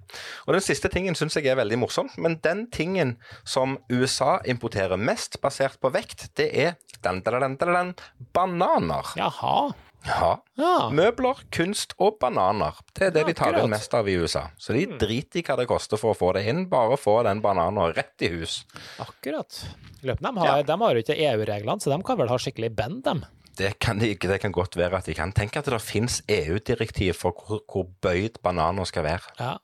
[0.46, 5.00] Og den siste tingen syns jeg er veldig morsomt, men den tingen som USA importerer
[5.00, 7.96] mest basert på vekt, det er den, den, den,
[8.36, 9.16] bananer.
[9.20, 9.72] Jaha.
[10.06, 10.32] Ja.
[10.60, 10.90] Ja.
[10.92, 12.76] Møbler, kunst og bananer.
[12.94, 14.50] Det er det de tar inn mest av i USA.
[14.60, 17.42] Så de driter i hva det koster for å få det inn, bare få den
[17.44, 18.64] bananen rett i hus.
[19.00, 19.62] Akkurat.
[20.04, 20.64] Løpene, de, har, Ja.
[20.68, 23.24] de har jo ikke EU-reglene, så de kan vel ha skikkelig bend, dem.
[23.56, 25.32] Det kan, de, det kan godt være at de kan.
[25.32, 29.36] Tenk at det finnes EU-direktiv for hvor, hvor bøyd bananer skal være.
[29.40, 29.58] Ja.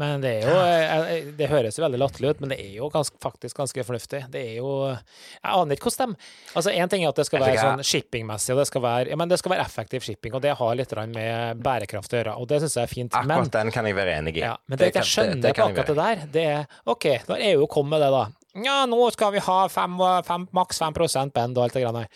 [0.00, 2.86] Men det er jo eh, Det høres jo veldig latterlig ut, men det er jo
[2.92, 4.22] ganske, faktisk ganske fornuftig.
[4.32, 7.44] Det er jo Jeg aner ikke hvordan de Altså, én ting er at det skal
[7.44, 10.42] være sånn shippingmessig, og det skal være Ja, men det skal være effektiv shipping, og
[10.42, 13.12] det har litt med bærekraft å gjøre, og det syns jeg er fint.
[13.20, 14.44] Men Akkurat den kan jeg være enig i.
[14.46, 17.06] Ja, men det, det jeg skjønner det- det på akkurat det der, det er OK,
[17.28, 18.24] når EU kom med det, da.
[18.64, 20.92] Ja, nå skal vi ha fem, fem, maks 5
[21.32, 22.08] bend og alt det greiene der.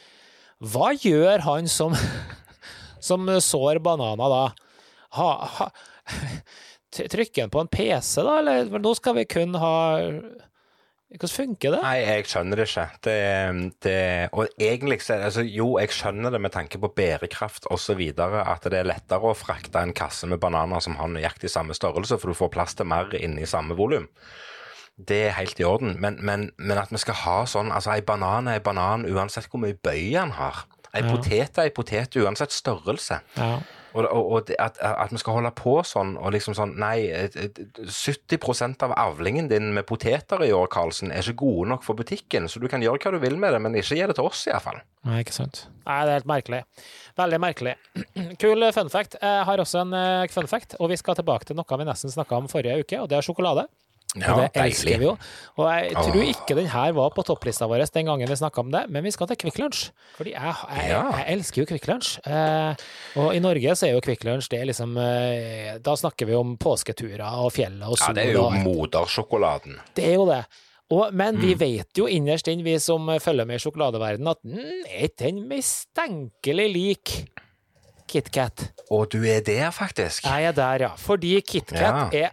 [0.64, 1.92] Hva gjør han som,
[3.00, 4.42] som sår bananer da?
[5.16, 5.68] Ha, ha,
[7.12, 9.74] trykker han på en PC, da, eller nå skal vi kun ha
[11.06, 11.80] Hvordan funker det?
[11.84, 12.84] Nei, jeg skjønner det ikke.
[13.06, 13.12] Det,
[13.86, 13.98] det,
[14.34, 18.02] og egentlig så altså, Jo, jeg skjønner det med tanke på bærekraft osv.
[18.18, 22.18] At det er lettere å frakte en kasse med bananer som har nøyaktig samme størrelse,
[22.18, 24.08] for du får plass til mer inni samme volum.
[24.98, 25.94] Det er helt i orden.
[26.02, 29.46] Men, men, men at vi skal ha sånn Altså, ei banan er ei banan uansett
[29.52, 30.64] hvor mye bøy den har.
[30.90, 31.10] Ei Ja.
[31.12, 33.20] potet er ei potet uansett størrelse.
[33.38, 33.60] Ja.
[33.96, 37.36] Og, og, og at, at vi skal holde på sånn og liksom sånn Nei, et-
[37.40, 41.96] et- 70% av avlingen din med poteter i år, Karlsen, er ikke gode nok for
[41.96, 44.28] butikken, så du kan gjøre hva du vil med det, men ikke gi det til
[44.28, 44.82] oss, iallfall.
[45.08, 45.62] Nei, ikke sant.
[45.86, 46.60] Nei, det er helt merkelig.
[47.16, 47.74] Veldig merkelig.
[48.42, 49.16] Kul fun fact.
[49.22, 52.12] Jeg har også en eh, fun fact, og vi skal tilbake til noe vi nesten
[52.12, 53.66] snakka om forrige uke, og det er sjokolade.
[54.20, 55.16] Ja, og det elsker vi jo.
[55.58, 58.70] Og jeg tror ikke den her var på topplista vår den gangen vi snakka om
[58.72, 59.90] det, men vi skal til Kvikk Lunsj.
[60.16, 61.02] Fordi jeg, jeg, Ja.
[61.18, 62.18] jeg elsker jo Kvikk Lunsj.
[62.26, 62.74] Eh,
[63.20, 66.34] og i Norge så er jo Kvikk Lunsj det er liksom eh, Da snakker vi
[66.34, 69.78] om påsketurer og fjellet og Ja, det er jo modersjokoladen.
[69.94, 70.44] det er jo det.
[70.88, 71.40] Og, men Mm.
[71.42, 75.24] vi vet jo innerst inn, vi som følger med i sjokoladeverdenen, at mm, er ikke
[75.24, 77.14] den mistenkelig lik
[78.06, 78.68] KitKat?
[78.94, 80.22] Og du er der, faktisk.
[80.28, 80.90] Jeg er der, ja.
[80.96, 82.26] Fordi KitKat Ja.
[82.28, 82.30] er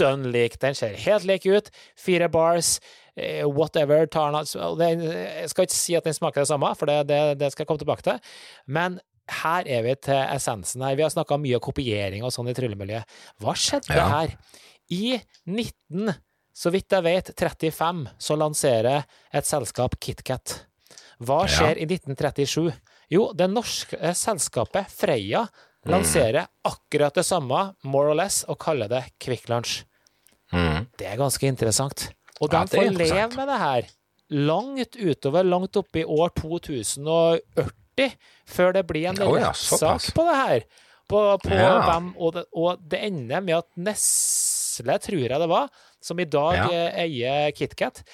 [0.00, 0.56] dønn lik.
[0.62, 1.70] Den ser helt lik ut.
[2.00, 2.78] Fire bars.
[3.16, 4.06] eh, Whatever.
[4.08, 4.48] Tar den,
[4.80, 7.64] den, jeg skal ikke si at den smaker det samme, for det, det, det skal
[7.64, 8.20] jeg komme tilbake til.
[8.66, 8.98] Men
[9.42, 10.96] her er vi til essensen her.
[10.98, 13.04] Vi har snakka mye om kopiering og sånn i tryllemiljøet.
[13.44, 14.08] Hva skjedde Ja.
[14.16, 14.32] her?
[14.90, 16.14] I 19,
[16.56, 20.56] så vidt jeg vet, 35, så lanserer et selskap KitKat.
[21.22, 21.52] Hva Ja.
[21.52, 22.72] skjer i 1937?
[23.12, 25.44] Jo, det norske selskapet Freia
[25.86, 29.84] lanserer akkurat det samme, more or less, og kaller det Kvikk Lunsj.
[30.52, 30.86] Mm.
[30.98, 32.08] Det er ganske interessant.
[32.40, 33.88] Og de Ja, får leve med det her
[34.30, 38.14] langt utover, langt opp i år 2040,
[38.48, 40.64] før det blir en oh, ja, rettssak på det her.
[41.10, 41.80] På, på Ja.
[41.88, 45.66] hvem, og det, og det ender med at Nestle, tror jeg det var,
[46.00, 48.04] som i dag eh, eier KitKat,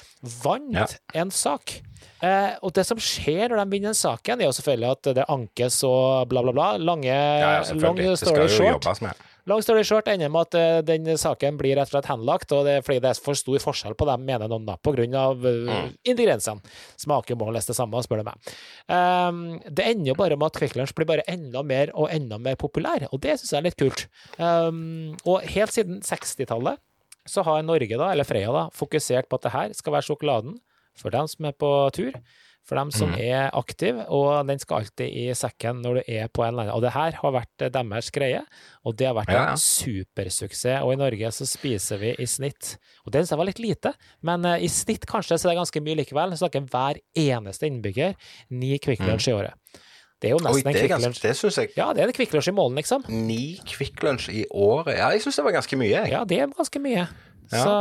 [0.42, 1.76] vant en sak.
[2.24, 5.26] Eh, og det som skjer når de vinner den saken, er jo selvfølgelig at det
[5.28, 6.70] ankes og bla, bla, bla.
[6.80, 8.88] Lange, Ja, ja, long story short.
[9.04, 9.12] med.
[9.46, 12.64] Long story short ender med at eh, den saken blir rett og slett henlagt, og
[12.66, 15.44] det er fordi det er for stor forskjell på dem, mener noen da, på av
[15.46, 15.92] uh, Mm.
[16.02, 16.60] ingrediensene.
[16.98, 18.50] Smaker jo more det samme, spør du meg.
[18.90, 22.38] Um, det ender jo bare med at Quick Lunch blir bare enda mer og enda
[22.38, 24.06] mer populær, og det syns jeg er litt kult.
[24.38, 26.82] Um, og helt siden 60-tallet
[27.26, 30.58] så har Norge, da, eller Freia, da, fokusert på at det her skal være sjokoladen
[30.96, 32.18] for dem som er på tur.
[32.66, 33.18] For dem som mm.
[33.22, 36.74] er aktive, og den skal alltid i sekken når du er på en eller annen.
[36.74, 38.40] Og det her har vært eh, deres greie,
[38.82, 39.52] og det har vært Ja, ja.
[39.54, 40.82] en supersuksess.
[40.82, 43.92] Og i Norge så spiser vi i snitt Og det synes jeg var litt lite,
[44.26, 46.34] men eh, i snitt kanskje så er det ganske mye likevel.
[46.34, 48.16] Så snakker hver eneste innbygger
[48.50, 49.82] ni Kvikk Lunsj i året.
[50.16, 51.22] Det er jo nesten Oi, en Kvikk Lunsj.
[51.22, 53.06] Det syns jeg Ja, det er en Kvikk Lunsj i måneden, liksom.
[53.28, 54.96] Ni Kvikk Lunsj i året.
[54.96, 55.92] Ja, jeg syns det var ganske mye.
[55.92, 56.12] jeg.
[56.14, 57.06] Ja, det er ganske mye.
[57.52, 57.62] Ja.
[57.62, 57.74] Så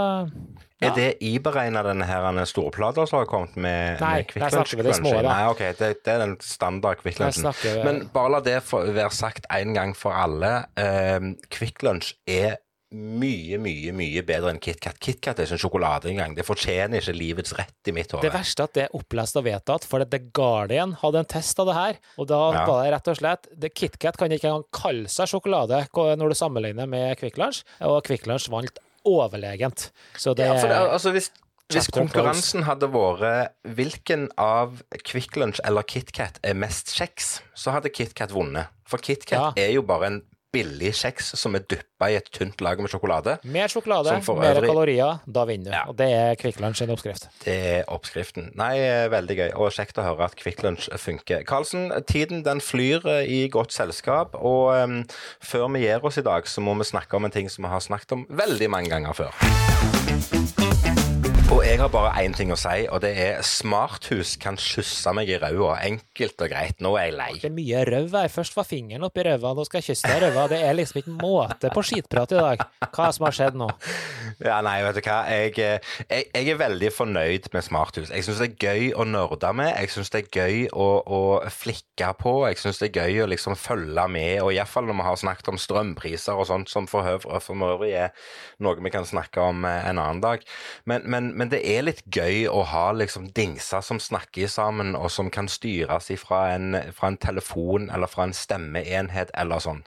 [0.82, 0.90] ja.
[0.90, 4.84] Er det iberegna denne her storplata som har kommet med, Nei, med der snakker vi
[4.84, 5.30] det små, da.
[5.30, 7.48] Nei, ok, det, det er den standard Kvikk Lunsjen.
[7.86, 10.66] Men bare la det for, være sagt en gang for alle.
[11.56, 12.58] Kvikk Lunsj er
[12.96, 15.00] mye, mye mye bedre enn KitKat.
[15.02, 16.36] KitKat er ikke en sjokolade engang.
[16.38, 19.46] Det fortjener ikke livets rett i mitt Det verste er at det er opplest og
[19.48, 22.00] vedtatt, for The Guardian hadde en test av det her.
[22.22, 22.66] Og da Ja.
[22.70, 26.36] var det rett og slett det- KitKat kan ikke engang kalle seg sjokolade når du
[26.36, 29.89] sammenligner med Kvikk Lunsj, og Kvikk Lunsj vant overlegent.
[30.18, 31.32] Så det, Ja, for det, altså hvis,
[31.72, 37.89] hvis konkurransen hadde vært hvilken av Kvikk Lunsj eller KitKat er mest kjeks, så hadde
[37.93, 38.68] KitKat vunnet.
[38.86, 39.66] For KitKat Ja.
[39.68, 40.22] er jo bare en
[40.56, 43.38] billig kjeks som er dyppa i et tynt lag med sjokolade.
[43.43, 45.76] mer sjokolade, mer kalorier, da vinner du.
[45.76, 45.84] Ja.
[45.91, 47.28] Og det er Kvikk Lunsj sin oppskrift.
[47.43, 48.51] Det er oppskriften.
[48.60, 51.43] Nei, eh, veldig gøy, og kjekt å høre at Kvikk Lunsj funker.
[51.47, 55.01] Karlsen, tiden den flyr eh, i godt selskap, og um,
[55.43, 57.74] før vi gir oss i dag, så må vi snakke om en ting som vi
[57.74, 60.75] har snakket om veldig mange ganger før.
[61.54, 65.30] Og jeg har bare én ting å si, og det er smarthus kan kysse meg
[65.30, 65.76] i ræva.
[65.86, 66.80] Enkelt og greit.
[66.82, 67.28] Nå er jeg lei.
[67.43, 68.32] Det er mye røv her.
[68.34, 70.48] Først var fingeren oppi røva, nå skal jeg kysse deg i røva.
[70.50, 72.66] Det er liksom ikke måte på skitprat i dag.
[72.89, 73.70] Hva som har skjedd nå?
[74.44, 75.18] Ja, nei, vet du hva.
[75.32, 78.10] Jeg, eh, jeg, jeg er veldig fornøyd med smarthus.
[78.12, 79.70] Jeg syns det er gøy å nerde med.
[79.80, 81.20] Jeg syns det er gøy å, å
[81.54, 82.34] flikke på.
[82.50, 84.42] Jeg syns det er gøy å liksom følge med.
[84.44, 87.94] Og iallfall når vi har snakket om strømpriser og sånt, som for høv- for øvrig
[88.06, 88.28] er
[88.66, 90.44] noe vi kan snakke om eh, en annen dag.
[90.90, 95.08] Men, men, men det er litt gøy å ha liksom dingser som snakker sammen, og
[95.14, 99.86] som kan styres fra en, fra en telefon eller fra en stemmeenhet eller sånn.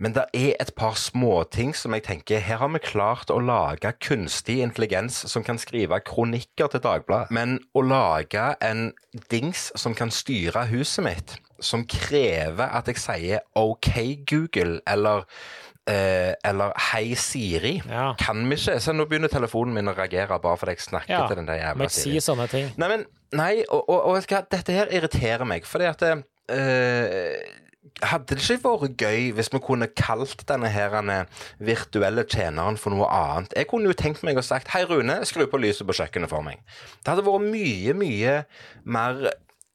[0.00, 3.92] Men det er et par småting som jeg tenker Her har vi klart å lage
[4.00, 7.28] kunstig intelligens som kan skrive kronikker til Dagbladet.
[7.34, 8.90] Men å lage en
[9.32, 13.90] dings som kan styre huset mitt, som krever at jeg sier OK,
[14.30, 15.26] Google, eller
[15.84, 17.76] eh, eller Hei, Siri.
[17.84, 18.14] Ja.
[18.20, 18.78] Kan vi ikke?
[18.80, 21.60] Så nå begynner telefonen min å reagere bare fordi jeg snakker Ja, til den der
[21.60, 22.24] jævla jævla ikke si Siri.
[22.24, 22.70] sånne ting.
[22.80, 27.44] Nei, men Nei, og, og, og dette her irriterer meg, fordi at eh,
[28.00, 30.94] hadde det ikke vært gøy hvis vi kunne kalt denne her
[31.58, 33.54] virtuelle tjeneren for noe annet?
[33.56, 36.46] Jeg kunne jo tenkt meg å sagt Hei, Rune, skru på lyset på kjøkkenet for
[36.46, 36.62] meg.
[37.00, 38.36] Det hadde vært mye, mye
[38.84, 39.20] mer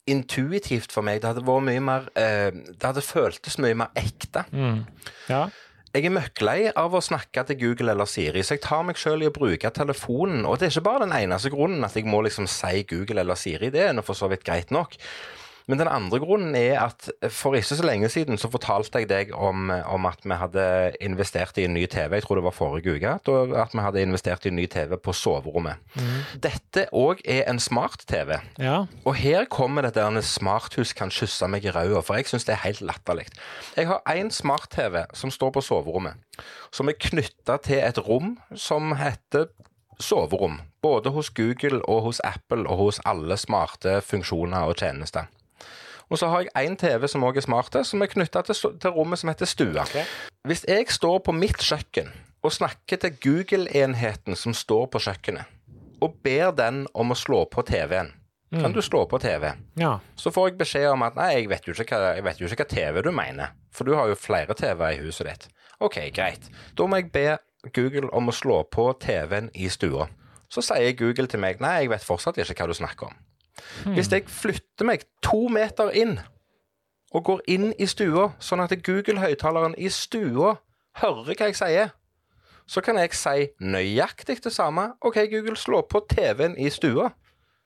[0.09, 1.22] intuitivt for meg.
[1.22, 4.45] Det hadde vært mye mer eh, Det hadde føltes mye mer ekte.
[5.30, 5.45] Ja.
[5.95, 9.24] Jeg er møkklei av å snakke til Google eller Siri, så jeg tar meg selv
[9.24, 10.43] i å bruke telefonen.
[10.43, 13.39] Og det er ikke bare den eneste grunnen at jeg må liksom si Google eller
[13.39, 13.70] Siri.
[13.72, 14.97] Det er for så vidt greit nok.
[15.66, 19.32] Men den andre grunnen er at for ikke så lenge siden så fortalte jeg deg
[19.34, 20.66] om, om at vi hadde
[21.01, 22.20] investert i en ny TV.
[22.20, 23.16] Jeg tror det var forrige uke.
[23.57, 25.82] At vi hadde investert i en ny TV på soverommet.
[26.43, 28.38] Dette òg er en smart-TV.
[28.61, 28.84] ja.
[29.05, 32.53] Og her kommer det der smarthus kan kysse meg i ræva, for jeg syns det
[32.55, 33.26] er helt latterlig.
[33.78, 36.13] Jeg har én smart-TV som står på soverommet,
[36.72, 39.49] som er knytta til et rom som heter
[39.99, 40.59] soverom.
[40.82, 45.32] Både hos Google og hos Apple og hos alle smarte funksjoner og tjenester.
[46.10, 48.93] Og så har jeg én TV som også er smarte, som er knytta til, til
[48.93, 49.86] rommet som heter stua.
[50.45, 52.12] Hvis jeg står på mitt kjøkken
[52.45, 55.49] og snakker til Google-enheten som står på kjøkkenet,
[56.01, 58.14] og ber den om å slå på TV-en
[58.56, 59.49] Kan du slå på TV?
[59.76, 59.97] ja.
[60.16, 62.70] Så får jeg beskjed om at nei, jeg vet hva, jeg vet jo ikke hva
[62.70, 63.56] TV du mener.
[63.74, 65.47] For du har jo flere TV-er i huset ditt.
[65.84, 66.45] OK, greit.
[66.78, 67.26] Da må jeg be
[67.76, 70.08] Google om å slå på TV-en i stua.
[70.47, 73.18] Så sier Google til meg nei, jeg vet fortsatt ikke hva du snakker om.
[73.86, 76.18] Hvis jeg flytter meg to meter inn,
[77.16, 80.58] og går inn i stua, sånn at Google-høyttaleren i stua
[80.99, 81.93] hører hva jeg sier,
[82.68, 84.89] så kan jeg si nøyaktig det samme.
[85.06, 87.14] OK, Google, slå på TV-en i stua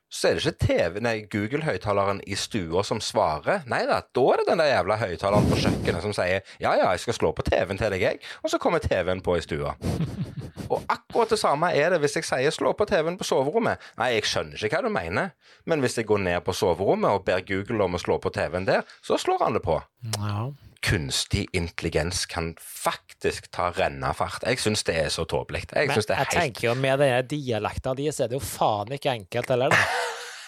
[0.09, 3.61] så er det ikke TV, nei, Google-høyttaleren i stua som svarer.
[3.69, 6.87] Nei da, da er det den der jævla høyttaleren på kjøkkenet som sier ja, ja,
[6.95, 8.21] jeg skal slå på TV-en til deg, jeg.
[8.41, 9.75] Og så kommer TV-en på i stua.
[10.73, 13.81] Og akkurat det samme er det hvis jeg sier slå på TV-en på soverommet.
[14.01, 15.35] Nei, jeg skjønner ikke hva du mener,
[15.69, 18.67] men hvis jeg går ned på soverommet og ber Google om å slå på TV-en
[18.69, 19.77] der, så slår han det på.
[20.17, 20.49] ja.
[20.85, 24.45] Kunstig intelligens kan faktisk ta rennafart.
[24.47, 25.65] Jeg syns det er så tåpelig.
[25.73, 28.39] Jeg Men det er jeg helt tenker jo med den dialekta di, så er det
[28.39, 29.81] jo faen ikke enkelt heller, da.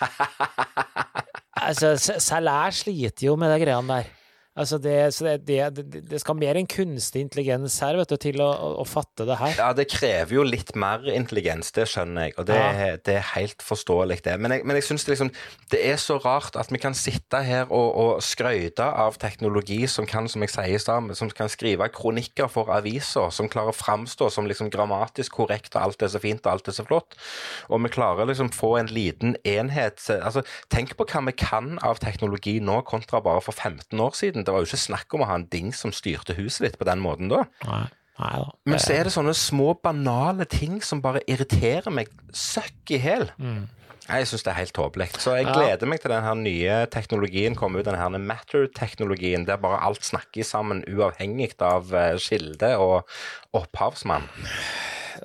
[1.68, 4.21] altså, Salær sliter jo med de greiene der.
[4.62, 8.18] Altså, det, så det, det, det, det skal mer enn kunstig intelligens her, vet du,
[8.22, 9.56] til å, å, å fatte det her.
[9.58, 12.92] Ja, det krever jo litt mer intelligens, det skjønner jeg, og det, Ja.
[13.02, 14.38] det er helt forståelig, det.
[14.42, 15.32] Men jeg, men jeg syns det, liksom,
[15.74, 20.08] det er så rart at vi kan sitte her og, og skryte av teknologi som
[20.10, 23.78] kan, som jeg sier i stad, som kan skrive kronikker for aviser, som klarer å
[23.78, 27.18] framstå som liksom grammatisk korrekt, og alt er så fint og alt er så flott.
[27.72, 32.00] Og vi klarer liksom få en liten enhet altså, Tenk på hva vi kan av
[32.04, 34.46] teknologi nå kontra bare for 15 år siden.
[34.52, 36.84] Det var jo ikke snakk om å ha en ding som styrte huset ditt på
[36.90, 37.46] den måten da.
[37.64, 37.86] Nei,
[38.20, 38.50] nei da.
[38.68, 43.30] Men så er det sånne små, banale ting som bare irriterer meg søkk i hæl.
[44.10, 45.08] Jeg syns det er helt tåpelig.
[45.24, 49.62] Så jeg gleder meg til den her nye teknologien kommer ut, den her Matter-teknologien, der
[49.62, 53.08] bare alt snakker sammen uavhengig av eh, kilde og
[53.56, 54.28] opphavsmann.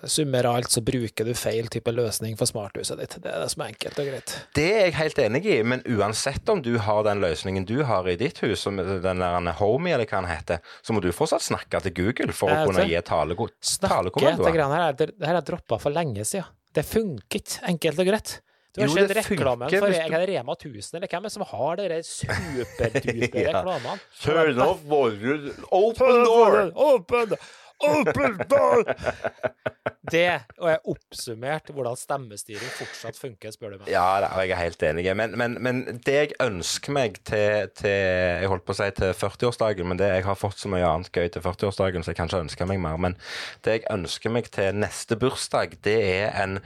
[0.05, 3.17] Summerer alt, så bruker du feil type løsning for smarthuset ditt.
[3.23, 4.35] Det er det som er enkelt og greit.
[4.57, 8.09] Det er jeg helt enig i, men uansett om du har den løsningen du har
[8.09, 11.43] i ditt hus, som den der Homie eller hva den heter, så må du fortsatt
[11.47, 14.53] snakke til Google for Jeg å kunne gi talego- Snakke, til talekommandoer.
[14.59, 16.51] greiene her, det, det her er droppa for lenge siden.
[16.77, 18.41] Det funker ikke, enkelt og greit.
[18.77, 21.77] Du har sett reklamen for jeg du- Rema 1000, eller hvem er det som har
[21.81, 22.91] de superdupe
[23.47, 23.95] reklamene?
[24.21, 26.59] Turn off volume, open door!
[26.77, 27.37] Open!
[30.07, 30.29] Det,
[30.63, 33.89] og jeg oppsummerte hvordan stemmestyring fortsatt funker, spør du meg.
[33.91, 35.07] Ja, da, og jeg er helt enig.
[35.19, 39.17] Men, men, men det jeg ønsker meg til, til Jeg holdt på å si til
[39.19, 42.31] 40-årsdagen, men det, jeg har fått så mye annet gøy til 40-årsdagen, så jeg kan
[42.31, 43.01] ikke ønske meg mer.
[43.03, 43.19] Men
[43.67, 46.61] det jeg ønsker meg til neste bursdag, det er en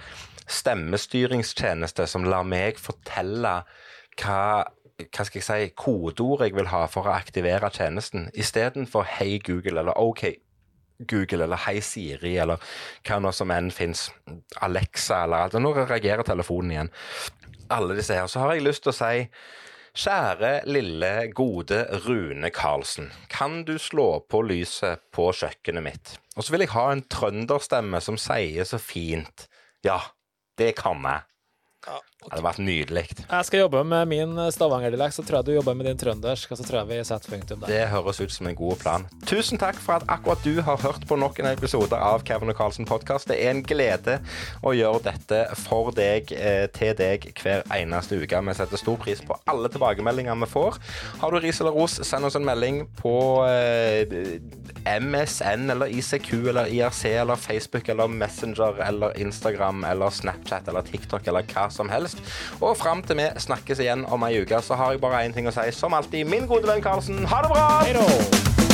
[0.51, 3.63] stemmestyringstjeneste som lar meg fortelle
[4.21, 4.43] hva
[5.01, 9.81] hva skal jeg si, kodeord jeg vil ha for å aktivere tjenesten, istedenfor Hei Google
[9.81, 10.27] eller OK
[11.09, 12.61] Google eller Hei Siri eller
[13.07, 14.09] hva nå som enn fins.
[14.65, 15.59] Alexa eller alt.
[15.61, 16.93] Nå reagerer telefonen igjen.
[17.71, 18.29] Alle disse her.
[18.31, 19.27] Så har jeg lyst til å si
[20.01, 23.09] Kjære, lille, gode Rune Karlsen.
[23.29, 26.13] Kan du slå på lyset på kjøkkenet mitt?
[26.39, 29.49] Og så vil jeg ha en trønderstemme som sier så fint
[29.83, 29.99] Ja,
[30.61, 31.27] det kan jeg.
[32.21, 33.03] Det hadde vært nydelig.
[33.17, 36.51] Jeg skal jobbe med min Stavanger-dialekt, så tror jeg du jobber med din trøndersk.
[36.53, 37.71] Så tror jeg vi setter punktum der.
[37.73, 39.07] Det høres ut som en god plan.
[39.31, 42.59] Tusen takk for at akkurat du har hørt på nok en episode av Kevin og
[42.59, 43.31] Carlsen podkast.
[43.33, 44.19] Det er en glede
[44.61, 48.43] å gjøre dette for deg, eh, til deg, hver eneste uke.
[48.51, 50.77] Vi setter stor pris på alle tilbakemeldinger vi får.
[51.23, 53.15] Har du ris eller ros, send oss en melding på
[53.49, 54.05] eh,
[54.85, 61.27] MSN eller ICQ eller IRC eller Facebook eller Messenger eller Instagram eller Snapchat eller TikTok
[61.27, 62.10] eller hva som helst.
[62.61, 65.51] Og fram til vi snakkes igjen om ei uke, så har jeg bare én ting
[65.51, 65.69] å si.
[65.77, 67.69] Som alltid, min gode venn Karlsen, ha det bra!
[67.85, 68.70] Hei!